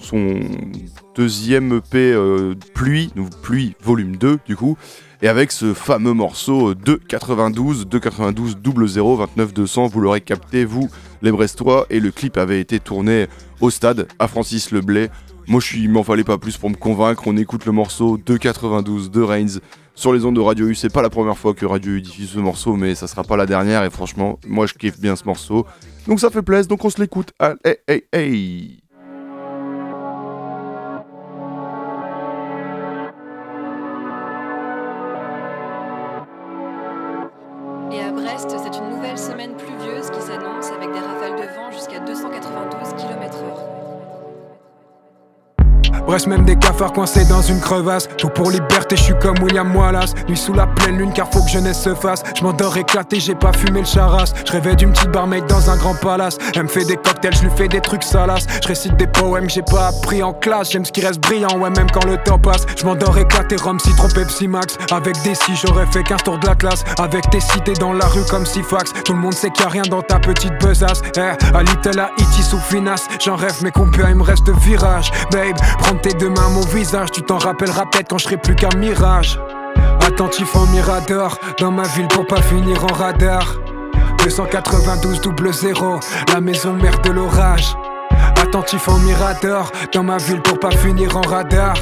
[1.15, 4.77] deuxième EP euh, Pluie, Pluie volume 2 du coup,
[5.21, 10.89] et avec ce fameux morceau euh, 2,92, 2,92 00 29 200, vous l'aurez capté vous
[11.21, 13.27] les Brestois, et le clip avait été tourné
[13.61, 15.09] au stade à Francis Leblay.
[15.47, 17.23] Moi, je suis, m'en fallait pas plus pour me convaincre.
[17.25, 19.59] On écoute le morceau 2,92 de Reigns
[19.95, 20.75] sur les ondes de Radio U.
[20.75, 23.37] C'est pas la première fois que Radio U diffuse ce morceau, mais ça sera pas
[23.37, 23.83] la dernière.
[23.83, 25.65] Et franchement, moi, je kiffe bien ce morceau.
[26.05, 26.67] Donc ça fait plaisir.
[26.67, 27.31] Donc on se l'écoute.
[27.39, 28.83] Allez, hey, hey.
[46.07, 48.07] Bref, même des cafards coincés dans une crevasse.
[48.17, 50.13] Tout pour liberté, je suis comme William Wallace.
[50.29, 52.23] Nuit sous la pleine lune, car faut que jeunesse se fasse.
[52.33, 54.31] Je m'endors éclaté, j'ai pas fumé le charas.
[54.45, 56.37] Je rêvais d'une petite barmaid dans un grand palace.
[56.55, 58.47] Elle me fait des cocktails, je lui fais des trucs salaces.
[58.63, 60.71] Je récite des poèmes, j'ai pas appris en classe.
[60.71, 62.65] J'aime ce qui reste brillant, ouais, même quand le temps passe.
[62.79, 64.77] Je m'endors éclaté, rhum, citron, Pepsi Max.
[64.91, 66.85] Avec des si, j'aurais fait 15 tours de la classe.
[66.99, 68.93] Avec tes cités dans la rue comme Sifax.
[69.03, 71.01] Tout le monde sait qu'il y a rien dans ta petite besace.
[71.17, 73.09] Eh, à Little Haiti sous finesse.
[73.19, 75.11] J'en rêve, mais combien il me reste de virage.
[75.31, 77.11] Babe, prends tes deux mon visage.
[77.11, 79.39] Tu t'en rappelleras peut-être quand je serai plus qu'un mirage.
[80.05, 83.55] Attentif en mirador, dans ma ville pour pas finir en radar.
[84.23, 85.99] 292 double zéro,
[86.33, 87.75] la maison mère de l'orage.
[88.41, 91.75] Attentif en mirador, dans ma ville pour pas finir en radar.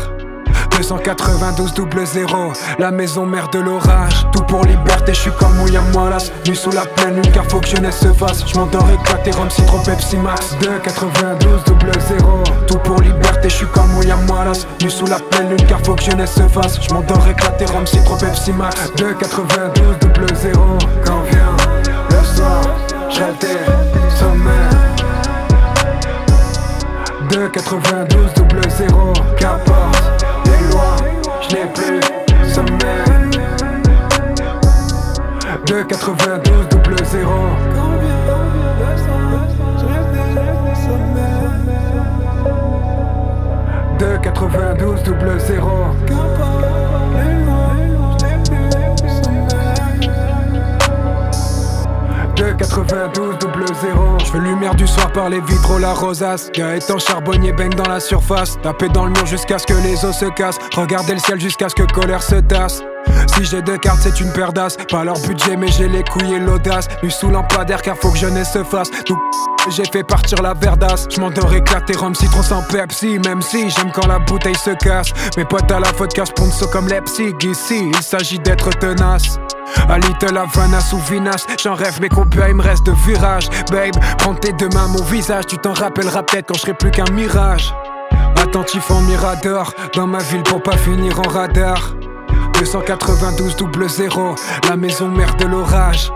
[0.78, 4.28] 292 double zéro, la maison mère de l'orage.
[4.34, 6.34] Tout pour liberté, je suis comme William Wallace.
[6.46, 8.46] Nu sous la pleine lune, car faut que jeunesse se fasse.
[8.46, 10.56] Je m'endors éclaté, rhum, citron, Pepsi Max.
[10.62, 14.68] 292 double zéro, tout pour liberté, je suis comme William Wallace.
[14.82, 16.82] Nu sous la pleine lune, car faut que jeunesse se fasse.
[16.82, 18.76] Je m'endors éclaté, rhum, citron, Pepsi Max.
[18.98, 21.56] 292 double zéro, quand vient
[22.10, 22.62] le soir,
[23.10, 24.52] je rêve des sommets.
[27.30, 30.15] 292 double zéro, qu'importe
[30.46, 30.96] les lois,
[31.42, 32.00] je n'ai plus
[32.54, 33.06] sommeil.
[35.66, 37.32] 292 double zéro.
[44.00, 46.75] 292 double zéro.
[52.58, 54.18] 292 double zéro.
[54.20, 56.50] Je fais lumière du soir par les vitraux, la rosace.
[56.54, 58.58] Gaëtan charbonnier baigne dans la surface.
[58.62, 60.60] Taper dans le mur jusqu'à ce que les os se cassent.
[60.76, 62.82] Regarder le ciel jusqu'à ce que colère se tasse.
[63.36, 64.78] Si j'ai deux cartes, c'est une paire d'as.
[64.90, 66.88] Pas leur budget, mais j'ai les couilles et l'audace.
[67.04, 68.90] Nu sous lampadaire, car faut que jeunesse se fasse.
[69.06, 69.20] Tout
[69.70, 71.08] j'ai fait partir la verdasse.
[71.10, 73.20] J'm'endors éclaté, rhum citron sans Pepsi.
[73.26, 75.08] Même si j'aime quand la bouteille se casse.
[75.38, 77.34] Mes potes à la vodka sponsor comme Leipzig.
[77.44, 79.40] Ici, il s'agit d'être tenace.
[79.90, 83.96] A Little Havana sous Vinas, j'en rêve mais combien il me reste de virage Babe,
[84.18, 87.10] prends tes deux mains mon visage, tu t'en rappelleras peut-être quand je serai plus qu'un
[87.12, 87.74] mirage.
[88.42, 91.96] Attentif en mirador, dans ma ville pour pas finir en radar.
[92.60, 94.36] 292 double zéro,
[94.70, 96.12] la maison mère de l'orage.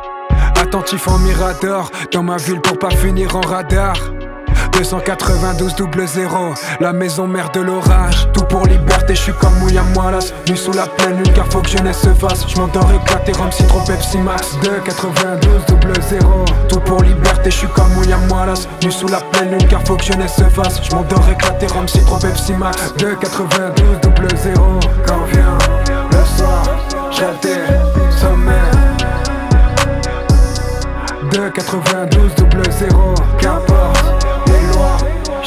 [0.61, 3.95] Attentif en mirador, dans ma ville pour pas finir en radar
[4.71, 8.27] 292 double zéro, la maison mère de l'orage.
[8.33, 10.33] Tout pour liberté, je suis comme William Wallace.
[10.47, 12.45] Nu sous la pleine lune, car faut que jeunesse se fasse.
[12.47, 14.57] Je m'endors éclaté, rhum citron Pepsi Max.
[14.63, 18.67] 292 double zéro, tout pour liberté, je suis comme William Wallace.
[18.83, 20.81] Nu sous la pleine lune, car faut que jeunesse se fasse.
[20.83, 22.93] Je m'endors éclaté, rhum citron Pepsi Max.
[22.97, 25.57] 292 double zéro, quand vient
[26.11, 26.63] le soir,
[27.11, 27.85] j'altère,
[28.19, 28.55] sommeil.
[31.31, 33.68] 292 double zéro, qu'importe les lois,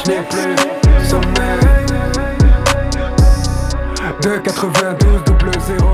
[0.05, 1.59] je n'ai plus sommeil.
[4.21, 5.89] 292 double zéro.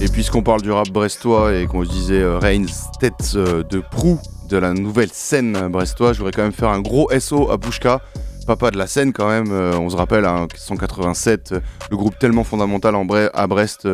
[0.00, 2.66] Et puisqu'on parle du rap brestois et qu'on se disait euh, Reigns,
[3.00, 6.80] tête euh, de proue de la nouvelle scène brestois, je voudrais quand même faire un
[6.80, 8.00] gros SO à Pushka,
[8.46, 9.50] papa de la scène quand même.
[9.50, 12.94] euh, on se rappelle, hein, 187, euh, le groupe tellement fondamental
[13.34, 13.88] à Brest.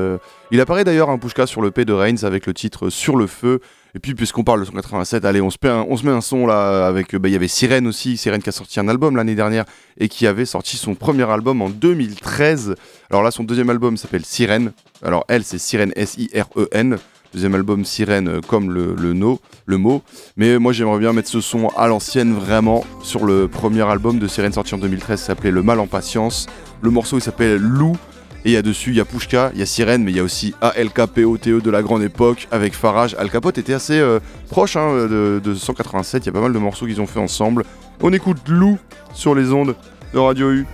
[0.50, 3.26] il apparaît d'ailleurs un Pushka sur le P de Reigns avec le titre Sur le
[3.26, 3.60] feu.
[3.96, 6.86] Et puis puisqu'on parle de 187, allez, on se, met un, met un son là
[6.86, 7.14] avec.
[7.14, 9.64] euh, bah, Il y avait Sirène aussi, Sirène qui a sorti un album l'année dernière
[9.98, 12.74] et qui avait sorti son premier album en 2013.
[13.10, 14.72] Alors là, son deuxième album s'appelle Sirène.
[15.04, 16.98] Alors elle, c'est Sirène S-I-R-E-N.
[17.32, 20.02] Deuxième album Sirène euh, comme le, no, le mot.
[20.36, 24.26] Mais moi j'aimerais bien mettre ce son à l'ancienne vraiment sur le premier album de
[24.28, 26.46] Sirène sorti en 2013 ça s'appelait Le Mal en Patience.
[26.80, 27.96] Le morceau il s'appelle Lou.
[28.44, 30.16] Et il y a dessus, il y a Pushka, il y a Sirène, mais il
[30.16, 33.16] y a aussi ALKPOTE de la grande époque avec Farage.
[33.18, 34.20] Al Capote était assez euh,
[34.50, 37.20] proche hein, de, de 187, il y a pas mal de morceaux qu'ils ont fait
[37.20, 37.64] ensemble.
[38.02, 38.78] On écoute Lou
[39.14, 39.74] sur les ondes
[40.12, 40.66] de Radio U.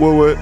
[0.00, 0.34] Ouais ouais.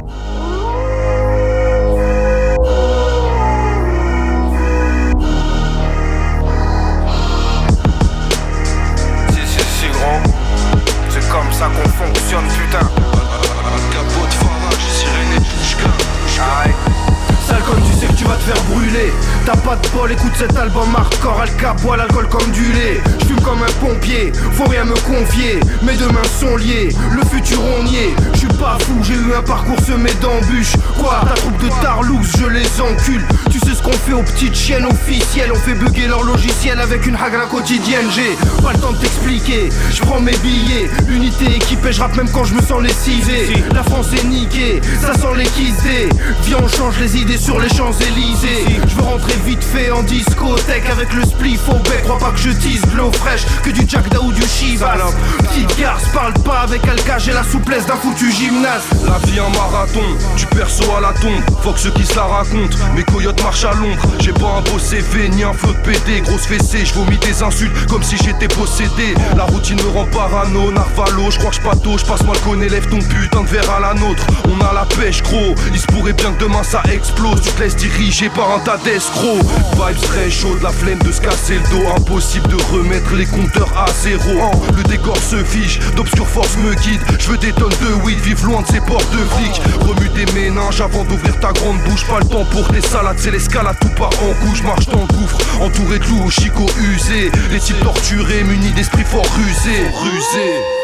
[18.44, 19.12] Faire brûler
[19.44, 23.00] T'as pas de bol, écoute cet album hardcore Alka boit l'alcool comme du lait.
[23.20, 25.58] Je fume comme un pompier, faut rien me confier.
[25.82, 28.14] Mes deux mains sont liées, le futur on y est.
[28.34, 30.76] Je suis pas fou, j'ai eu un parcours semé d'embûches.
[30.98, 33.26] Quoi, ta troupe de tarlouse, je les encule.
[33.50, 35.50] Tu sais ce qu'on fait aux petites chiennes officielles.
[35.52, 38.06] On fait bugger leur logiciel avec une hagra quotidienne.
[38.14, 40.88] J'ai pas le temps de t'expliquer, je prends mes billets.
[41.08, 43.64] Unité équipée, je rappe même quand je me sens lessivé.
[43.74, 46.08] La France est niquée, ça sent l'équisé
[46.44, 48.80] Viens on change les idées sur les Champs-Élysées.
[48.86, 52.38] Je veux rentrer vite fait en discothèque Avec le spliff au bec Crois pas que
[52.38, 54.96] je tease de l'eau fraîche Que du Jack ou du Chivas
[55.38, 59.48] Petite garce, parle pas avec Alka J'ai la souplesse d'un foutu gymnase La vie un
[59.50, 60.00] marathon,
[60.36, 61.42] du perso à la tombe.
[61.62, 64.02] Faut que ceux qui se la racontent, mes coyotes marchent à l'ombre.
[64.20, 66.84] J'ai pas un beau CV ni un flot de PD, grosse fessée.
[66.84, 69.14] Je vomis des insultes comme si j'étais possédé.
[69.36, 71.30] La routine me rend parano, narvalo.
[71.30, 73.70] Je crois que je pato, je passe moi le connais, lève ton putain de verre
[73.70, 74.24] à la nôtre.
[74.44, 75.54] On a la pêche, gros.
[75.72, 77.40] Il se pourrait bien que demain ça explose.
[77.42, 79.21] Tu te laisses diriger par un tas d'escrocs.
[79.22, 81.88] Vibes très chaudes, la flemme de se casser le dos.
[81.96, 84.50] Impossible de remettre les compteurs à zéro.
[84.76, 87.00] Le décor se fiche, d'obscure force me guide.
[87.20, 89.62] Je veux des tonnes de weed, vive loin de ces portes de flics.
[89.86, 92.04] Remue des méninges avant d'ouvrir ta grande bouche.
[92.08, 94.64] Pas le temps pour tes salades, c'est l'escalade, tout part en couche.
[94.64, 97.30] Marche dans le gouffre, entouré de loups, chicots usés.
[97.52, 99.86] Les types torturés, munis d'esprit fort rusés.
[100.02, 100.81] Rusés.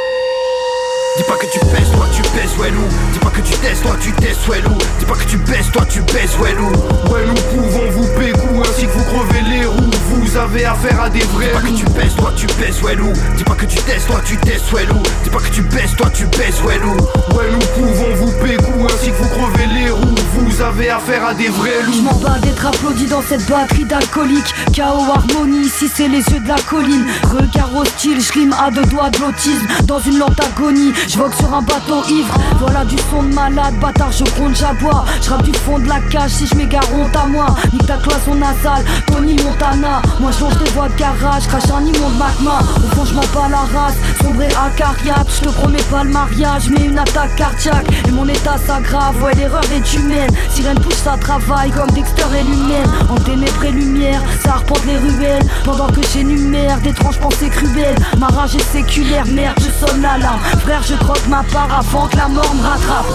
[1.18, 2.88] Dis pas que tu pèses, toi tu pèses, ouais loup.
[3.12, 4.78] Dis pas que tu testes, toi tu testes, ouais loup.
[5.00, 6.70] Dis pas que tu baisses, toi tu baisses, ouais loup.
[7.12, 9.90] Ouais nous pouvons vous pécou ainsi que vous crevez les roues.
[10.10, 12.94] Vous avez affaire à des vrais Dis pas que tu pèses, toi tu pèses, ouais
[12.94, 13.12] loup.
[13.36, 15.02] Dis pas que tu testes, toi tu testes, ouais loup.
[15.24, 16.96] Dis pas que tu baisses, toi tu baisses, ouais loup.
[17.36, 21.34] Ouais nous pouvons vous pécou ainsi que vous crevez les roues Vous avez affaire à
[21.34, 24.55] des vrais Je loups m'en bats d'être applaudi dans cette batterie d'alcoolique.
[24.72, 27.07] Chaos, harmonie, ici c'est les yeux de la colline.
[27.24, 29.66] Regard hostile, je rime à deux doigts de l'autisme.
[29.84, 32.32] Dans une lente agonie, je vogue sur un bateau ivre.
[32.59, 36.01] Voilà du son de malade, bâtard je gronde, j'aboie Je rappe du fond de la
[36.01, 37.47] cage, si je m'égare honte à moi.
[37.72, 40.03] Nique ta cloison nasale, Tony Montana.
[40.20, 42.61] Moi je longe des voies de garage, crache un immonde magma.
[42.76, 46.86] Au fond je m'en la race, sombré acariate Je te promets pas le mariage, mais
[46.86, 47.86] une attaque cardiaque.
[48.07, 52.42] Et mon état s'aggrave, ouais l'erreur est humaine Sirène pousse sa travail comme Dexter et
[52.42, 55.42] Lumière En ténèbres et lumière, ça arpente les ruelles.
[55.64, 57.96] Pendant que j'énumère d'étranges pensées cruelles.
[58.18, 60.40] Ma rage est séculaire, merde je sonne l'alarme.
[60.60, 63.06] Frère je croque ma part avant que la mort me rattrape.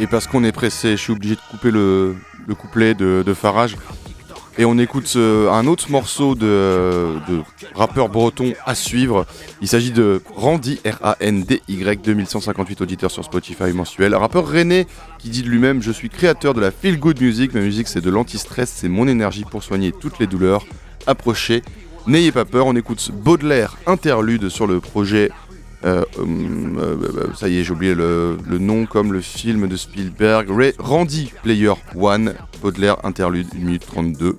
[0.00, 2.16] Et parce qu'on est pressé, je suis obligé de couper le,
[2.46, 3.76] le couplet de, de Farage.
[4.60, 7.14] Et on écoute euh, un autre morceau de,
[7.76, 9.24] rappeur breton à suivre.
[9.62, 14.16] Il s'agit de Randy, R-A-N-D-Y, 2158 auditeurs sur Spotify mensuel.
[14.16, 14.88] Rappeur René
[15.20, 17.54] qui dit de lui-même Je suis créateur de la feel good music.
[17.54, 20.66] Ma musique, c'est de l'anti-stress, c'est mon énergie pour soigner toutes les douleurs.
[21.06, 21.62] Approchez,
[22.08, 22.66] n'ayez pas peur.
[22.66, 25.30] On écoute Baudelaire interlude sur le projet.
[25.84, 30.48] euh, euh, ça y est, j'ai oublié le, nom comme le film de Spielberg.
[30.80, 34.34] Randy Player One, Baudelaire interlude, 1 minute 32.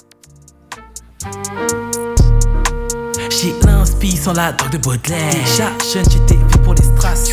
[3.30, 5.32] J'ai l'inspi sans la drogue de Baudelaire.
[5.32, 7.30] Déjà jeune, j'étais fait pour les strass.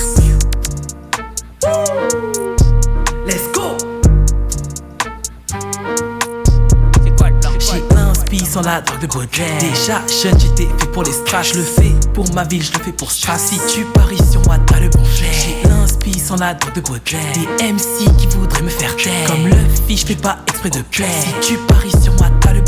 [3.26, 3.76] Let's go!
[7.60, 9.58] J'ai l'inspi sans la drogue de Baudelaire.
[9.60, 11.52] Déjà jeune, j'étais fait pour les strass.
[11.52, 13.52] Je le fais pour ma ville, je le fais pour strass.
[13.52, 15.32] Si tu paries sur moi, t'as le bon flair.
[15.32, 17.32] J'ai l'inspi sans la drogue de Baudelaire.
[17.34, 19.28] Des MC qui voudraient me faire taire.
[19.28, 19.56] Comme le
[19.86, 21.08] fiche, je fais pas exprès de plaire.
[21.20, 22.62] Si tu paries sur moi, t'as le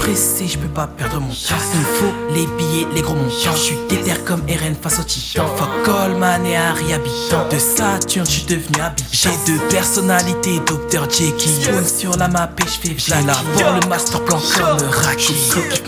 [0.00, 1.60] pressé, je peux pas perdre mon temps.
[1.74, 3.52] Il faut les billets, les gros montants.
[3.54, 5.44] Je suis déter comme Eren face au titan.
[5.56, 7.46] Fuck Coleman et Harry habitant.
[7.50, 9.08] De Saturne, je suis devenu habitant.
[9.12, 11.04] J'ai deux personnalités, Dr.
[11.10, 11.52] Jekyll.
[11.64, 15.34] Spoon sur la map et je fais J'ai là pour le master plan comme Raki.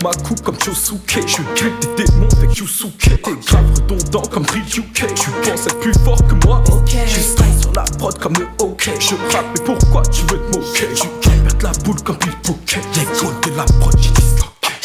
[0.03, 4.63] ma coupe comme Chosuke Je tue des démons avec Yusuke T'es grave redondant comme Drill
[4.63, 6.63] UK Tu penses être plus fort que moi
[7.07, 10.57] Je style sur la prod comme le OK Je rappe mais pourquoi tu veux te
[10.57, 10.87] moquer?
[10.95, 11.22] Je
[11.63, 12.17] la boule prod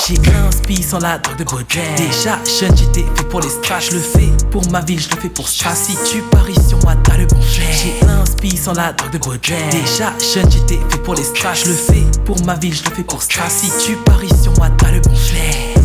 [0.07, 1.95] j'ai J'ai l'inspi sans la drogue de Baudelaire.
[1.97, 3.87] Déjà jeune, j'étais fait pour les strass.
[3.91, 5.89] Je le fais pour ma ville, je le fais pour strass.
[5.89, 7.69] Si tu paries sur moi, t'as le bon flair.
[7.73, 9.71] J'ai l'inspi sans la drogue de Baudelaire.
[9.71, 11.65] Déjà jeune, j'étais fait pour les strass.
[11.65, 13.53] Je le fais pour ma ville, je le fais pour strass.
[13.53, 15.78] Si tu paries sur moi, t'as le bon flair.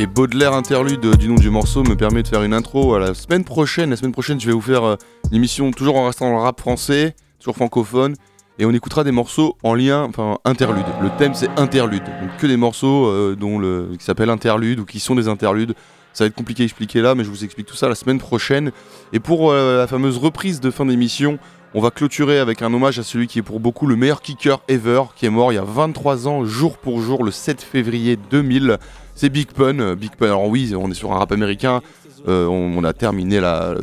[0.00, 3.12] Et Baudelaire interlude du nom du morceau me permet de faire une intro à la
[3.12, 3.90] semaine prochaine.
[3.90, 4.96] La semaine prochaine, je vais vous faire euh,
[5.30, 8.14] une émission toujours en restant dans le rap français, toujours francophone.
[8.58, 10.86] Et on écoutera des morceaux en lien, enfin interlude.
[11.02, 12.02] Le thème c'est interlude.
[12.02, 15.74] Donc que des morceaux euh, dont le, qui s'appellent interlude ou qui sont des interludes.
[16.14, 18.18] Ça va être compliqué à expliquer là, mais je vous explique tout ça la semaine
[18.18, 18.72] prochaine.
[19.12, 21.38] Et pour euh, la fameuse reprise de fin d'émission,
[21.74, 24.62] on va clôturer avec un hommage à celui qui est pour beaucoup le meilleur kicker
[24.66, 28.16] ever, qui est mort il y a 23 ans, jour pour jour, le 7 février
[28.16, 28.78] 2000.
[29.20, 29.80] C'est Big Pun.
[29.80, 31.82] Euh, Big Pun, alors oui, on est sur un rap américain.
[32.26, 33.38] Euh, on, a terminé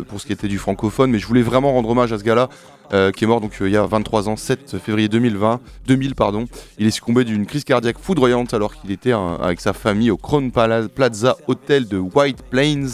[0.07, 2.49] pour ce qui était du francophone, mais je voulais vraiment rendre hommage à ce gars-là.
[2.91, 6.45] euh, qui est mort il y a 23 ans, 7 février 2020, 2000 pardon.
[6.79, 10.49] Il est succombé d'une crise cardiaque foudroyante alors qu'il était avec sa famille au Crown
[10.51, 12.87] Plaza Hotel de White Plains.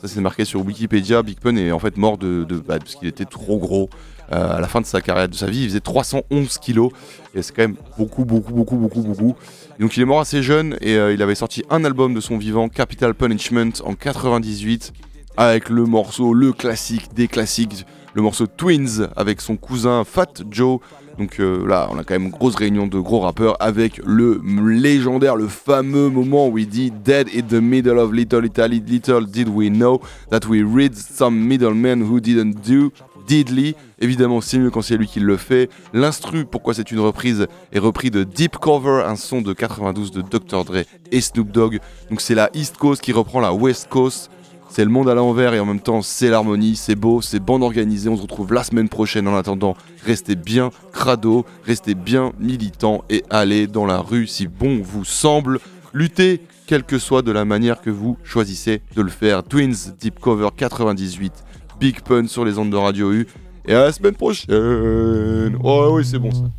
[0.00, 1.22] Ça c'est marqué sur Wikipédia.
[1.22, 3.88] Big Pun est en fait mort de, de- bah, parce qu'il était trop gros.
[4.34, 6.90] Euh, à la fin de sa carrière, de sa vie, il faisait 311 kilos
[7.36, 9.34] et c'est quand même beaucoup, beaucoup, beaucoup, beaucoup, beaucoup.
[9.78, 12.36] Donc il est mort assez jeune et euh, il avait sorti un album de son
[12.36, 14.92] vivant, Capital Punishment, en 98,
[15.36, 20.80] avec le morceau, le classique des classiques, le morceau Twins avec son cousin Fat Joe.
[21.16, 24.40] Donc euh, là, on a quand même une grosse réunion de gros rappeurs avec le
[24.68, 29.26] légendaire, le fameux moment où il dit Dead in the middle of Little Italy, little
[29.26, 32.90] did we know that we read some middlemen who didn't do
[33.26, 33.74] diddly.
[34.00, 35.70] Évidemment, c'est mieux quand c'est lui qui le fait.
[35.92, 40.22] L'instru, pourquoi c'est une reprise, est repris de Deep Cover, un son de 92 de
[40.22, 40.64] Dr.
[40.64, 41.80] Dre et Snoop Dogg.
[42.10, 44.30] Donc c'est la East Coast qui reprend la West Coast.
[44.68, 47.62] C'est le monde à l'envers et en même temps c'est l'harmonie, c'est beau, c'est bande
[47.62, 48.08] organisée.
[48.08, 49.28] On se retrouve la semaine prochaine.
[49.28, 54.80] En attendant, restez bien crado, restez bien militant et allez dans la rue si bon
[54.82, 55.60] vous semble.
[55.92, 59.44] Luttez, quelle que soit de la manière que vous choisissez de le faire.
[59.44, 61.32] Twins Deep Cover 98,
[61.80, 63.26] Big Pun sur les ondes de Radio U.
[63.66, 65.56] Et à la semaine prochaine.
[65.62, 66.50] Oh oui, c'est bon ça.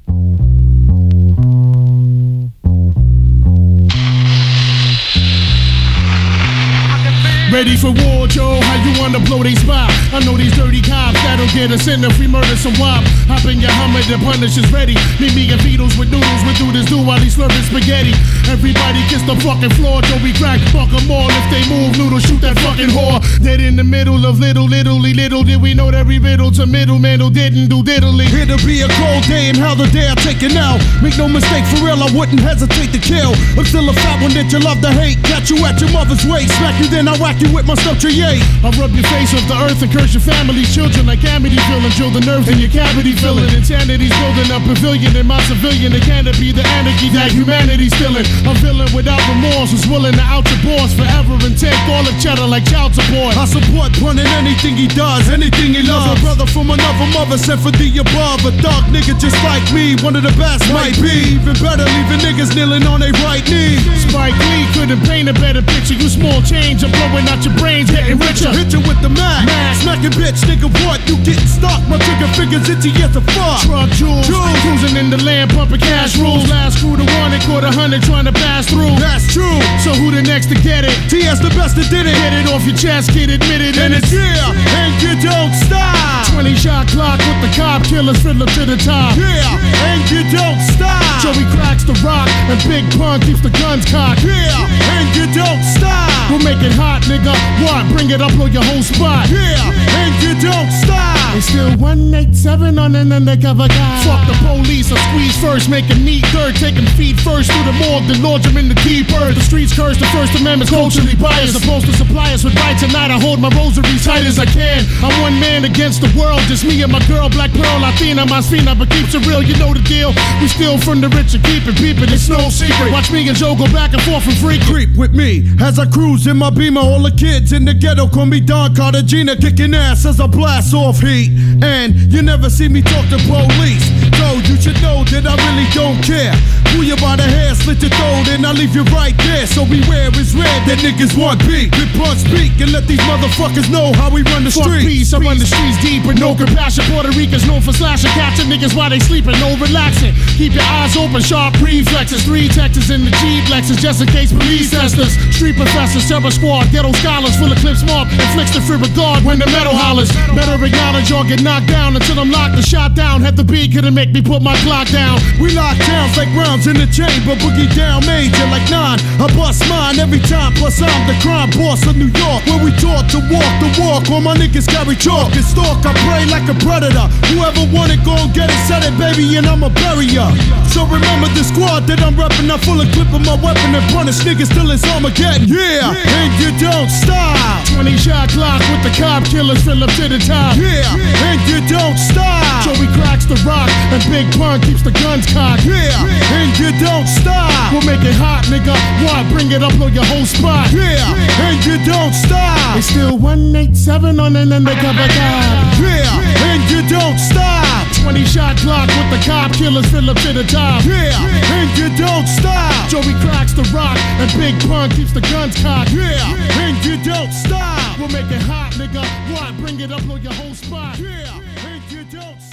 [8.35, 8.59] Joe?
[8.59, 9.87] How you wanna blow they spot?
[10.11, 12.99] I know these dirty cops that'll get us in if we murder some wop.
[13.31, 14.99] Hop in your Hummer, the punish is ready.
[15.23, 18.11] Meet me and Beatles with noodles, we do this do while he's slurping spaghetti.
[18.51, 20.19] Everybody kiss the fucking floor, Joe.
[20.19, 21.31] We crack, fuck 'em all.
[21.31, 23.23] If they move, noodle, shoot that fucking whore.
[23.39, 26.65] Dead in the middle of little, little, little did we know that we riddle to
[26.65, 28.27] middleman who didn't do diddly.
[28.35, 30.75] It'll be a cold day and how the day I take it now.
[31.01, 33.31] Make no mistake, for real, I wouldn't hesitate to kill.
[33.55, 35.23] I'm still a fat one that you love to hate.
[35.23, 36.51] Got you at your mother's waist.
[36.59, 38.41] Smack you, then I whack you with my stuff yay.
[38.65, 41.93] I rub your face off the earth and curse your family's children like Amityville feeling.
[41.93, 43.49] Drill the nerves in your cavity filling.
[43.53, 45.93] Insanity's building a pavilion in my civilian.
[45.93, 46.05] It
[46.41, 48.25] be the anarchy that humanity's feeling.
[48.49, 52.15] A villain without remorse, was willing to out your boss forever and take all the
[52.17, 53.37] cheddar like child support.
[53.37, 56.17] I support Pun in anything he does, anything he loves.
[56.17, 58.41] A brother from another mother sent for the above.
[58.47, 61.37] A dog nigga just like me, one of the best might be.
[61.37, 63.77] Even better, leaving niggas kneeling on their right knee.
[64.01, 65.93] Spike Lee couldn't couldn't paint a better picture.
[65.93, 68.51] You small change, I'm blowing out your brains, getting richer.
[68.51, 69.47] Hit you with the Mac.
[69.81, 70.99] Smacking bitch, nigga, what?
[71.07, 71.81] You getting stuck?
[71.87, 73.61] My trigger fingers itchy as a fuck.
[73.67, 76.47] Truck jewels, cruising in the land, pumping cash rules.
[76.49, 78.95] Last crew to one and caught a hundred trying to pass through.
[78.97, 79.59] That's true.
[79.83, 80.95] So who the next to get it?
[81.09, 82.15] TS the best that did it.
[82.15, 83.77] Get it off your chest, kid, admit it.
[83.77, 86.25] And it's yeah, and you don't stop.
[86.33, 89.15] 20 shot clock with the cop killers, fiddler to the top.
[89.15, 89.55] Yeah,
[89.91, 91.03] and you don't stop.
[91.21, 94.23] Joey cracks the rock, and Big Pun keeps the guns cocked.
[94.23, 96.11] Yeah, and you don't stop.
[96.29, 97.33] We'll make it hot, nigga.
[97.63, 97.85] What?
[97.93, 99.29] Bring it up, blow your whole spot.
[99.29, 99.59] Yeah,
[100.01, 101.35] and you don't stop.
[101.35, 103.95] It's still 187 on an undercover guy.
[104.07, 107.75] Fuck the police, I squeeze first, make a neat third, taking feet first through the
[107.75, 109.35] morgue, then launch them in the keepers.
[109.35, 111.59] The streets curse, the First Amendment's culturally biased.
[111.59, 113.11] Supposed to supply us with right tonight.
[113.11, 114.87] I hold my rosary tight as I can.
[115.03, 118.41] I'm one man against the world, just me and my girl, Black Pearl, Latina, my
[118.75, 120.13] but keeps it real, you know the deal.
[120.39, 122.91] We steal from the rich and keep it peeping, it's no secret.
[122.91, 125.85] Watch me and Joe go back and forth and free Creep with me as I
[125.85, 126.81] cruise in my beamer.
[126.81, 130.73] All the kids in the ghetto call me Don Cartagena, kicking ass as I blast
[130.73, 131.29] off heat.
[131.61, 133.85] And you never see me talk to police.
[134.17, 136.33] So you should know that I really don't care.
[136.73, 139.45] Pull you by the hair, slit your throat, and I leave you right there.
[139.45, 141.69] So beware, it's red that niggas want beat.
[141.77, 144.85] Good punch speak and let these motherfuckers know how we run the Fuck streets.
[144.89, 146.89] peace, I run the streets deep with no compassion.
[146.89, 150.17] Puerto Ricans known for slashing, catching niggas while they sleeping, no relaxing.
[150.41, 152.25] Keep your eyes open, sharp reflexes.
[152.25, 155.13] Three Texas in the Jeep Lexus, just in case police test us.
[155.37, 159.39] Street professors, terror squad, ghetto scholars, full of clips mark, inflicts the free regard when
[159.39, 160.11] the metal hollers.
[160.37, 163.21] Better acknowledge or get knocked down until I'm locked and shot down.
[163.21, 165.19] Had the beat, couldn't make me put my clock down.
[165.41, 168.99] We lock towns like rounds in the chamber, boogie down major like nine.
[169.19, 172.45] I bust mine every time, plus I'm the crime boss of New York.
[172.45, 175.81] Where we taught to walk the walk, all my niggas carry chalk and stalk.
[175.83, 177.07] I pray like a predator.
[177.33, 180.29] Whoever want it, gon' get it, set it, baby, and I'ma bury ya.
[180.69, 183.85] So remember the squad that I'm reppin', I'm full of clip of my weapon and
[183.91, 185.47] punish niggas till it's Armageddon.
[185.47, 187.64] Yeah, and you don't stop.
[187.73, 190.57] 20 shot clock with the cop killers, fill up to the top.
[190.57, 190.85] Yeah,
[191.29, 192.63] and you don't stop.
[192.63, 195.65] Joey cracks the rock, and Big Pun keeps the guns cocked.
[195.65, 195.89] Yeah,
[196.37, 197.73] and you don't stop.
[197.73, 198.75] We'll make it hot, nigga.
[199.05, 199.25] What?
[199.31, 200.71] Bring it up, blow your whole spot.
[200.71, 201.01] Yeah,
[201.45, 202.77] and you don't stop.
[202.77, 205.45] It's still 187 on an undercover guy.
[205.81, 207.84] Yeah, and you don't stop.
[208.05, 210.85] 20 shot clock with the cop killers, fill up to the top.
[210.85, 211.09] Yeah,
[211.57, 212.87] and you don't stop.
[212.87, 215.89] Joey cracks the rock, and Big Pun keeps the guns cocked.
[215.89, 216.21] Yeah,
[216.61, 217.97] and you don't stop.
[217.97, 219.01] We'll make it hot, nigga.
[219.33, 219.57] What?
[219.57, 220.99] Bring it up, blow your whole spot.
[220.99, 222.44] Yeah, and you don't stop.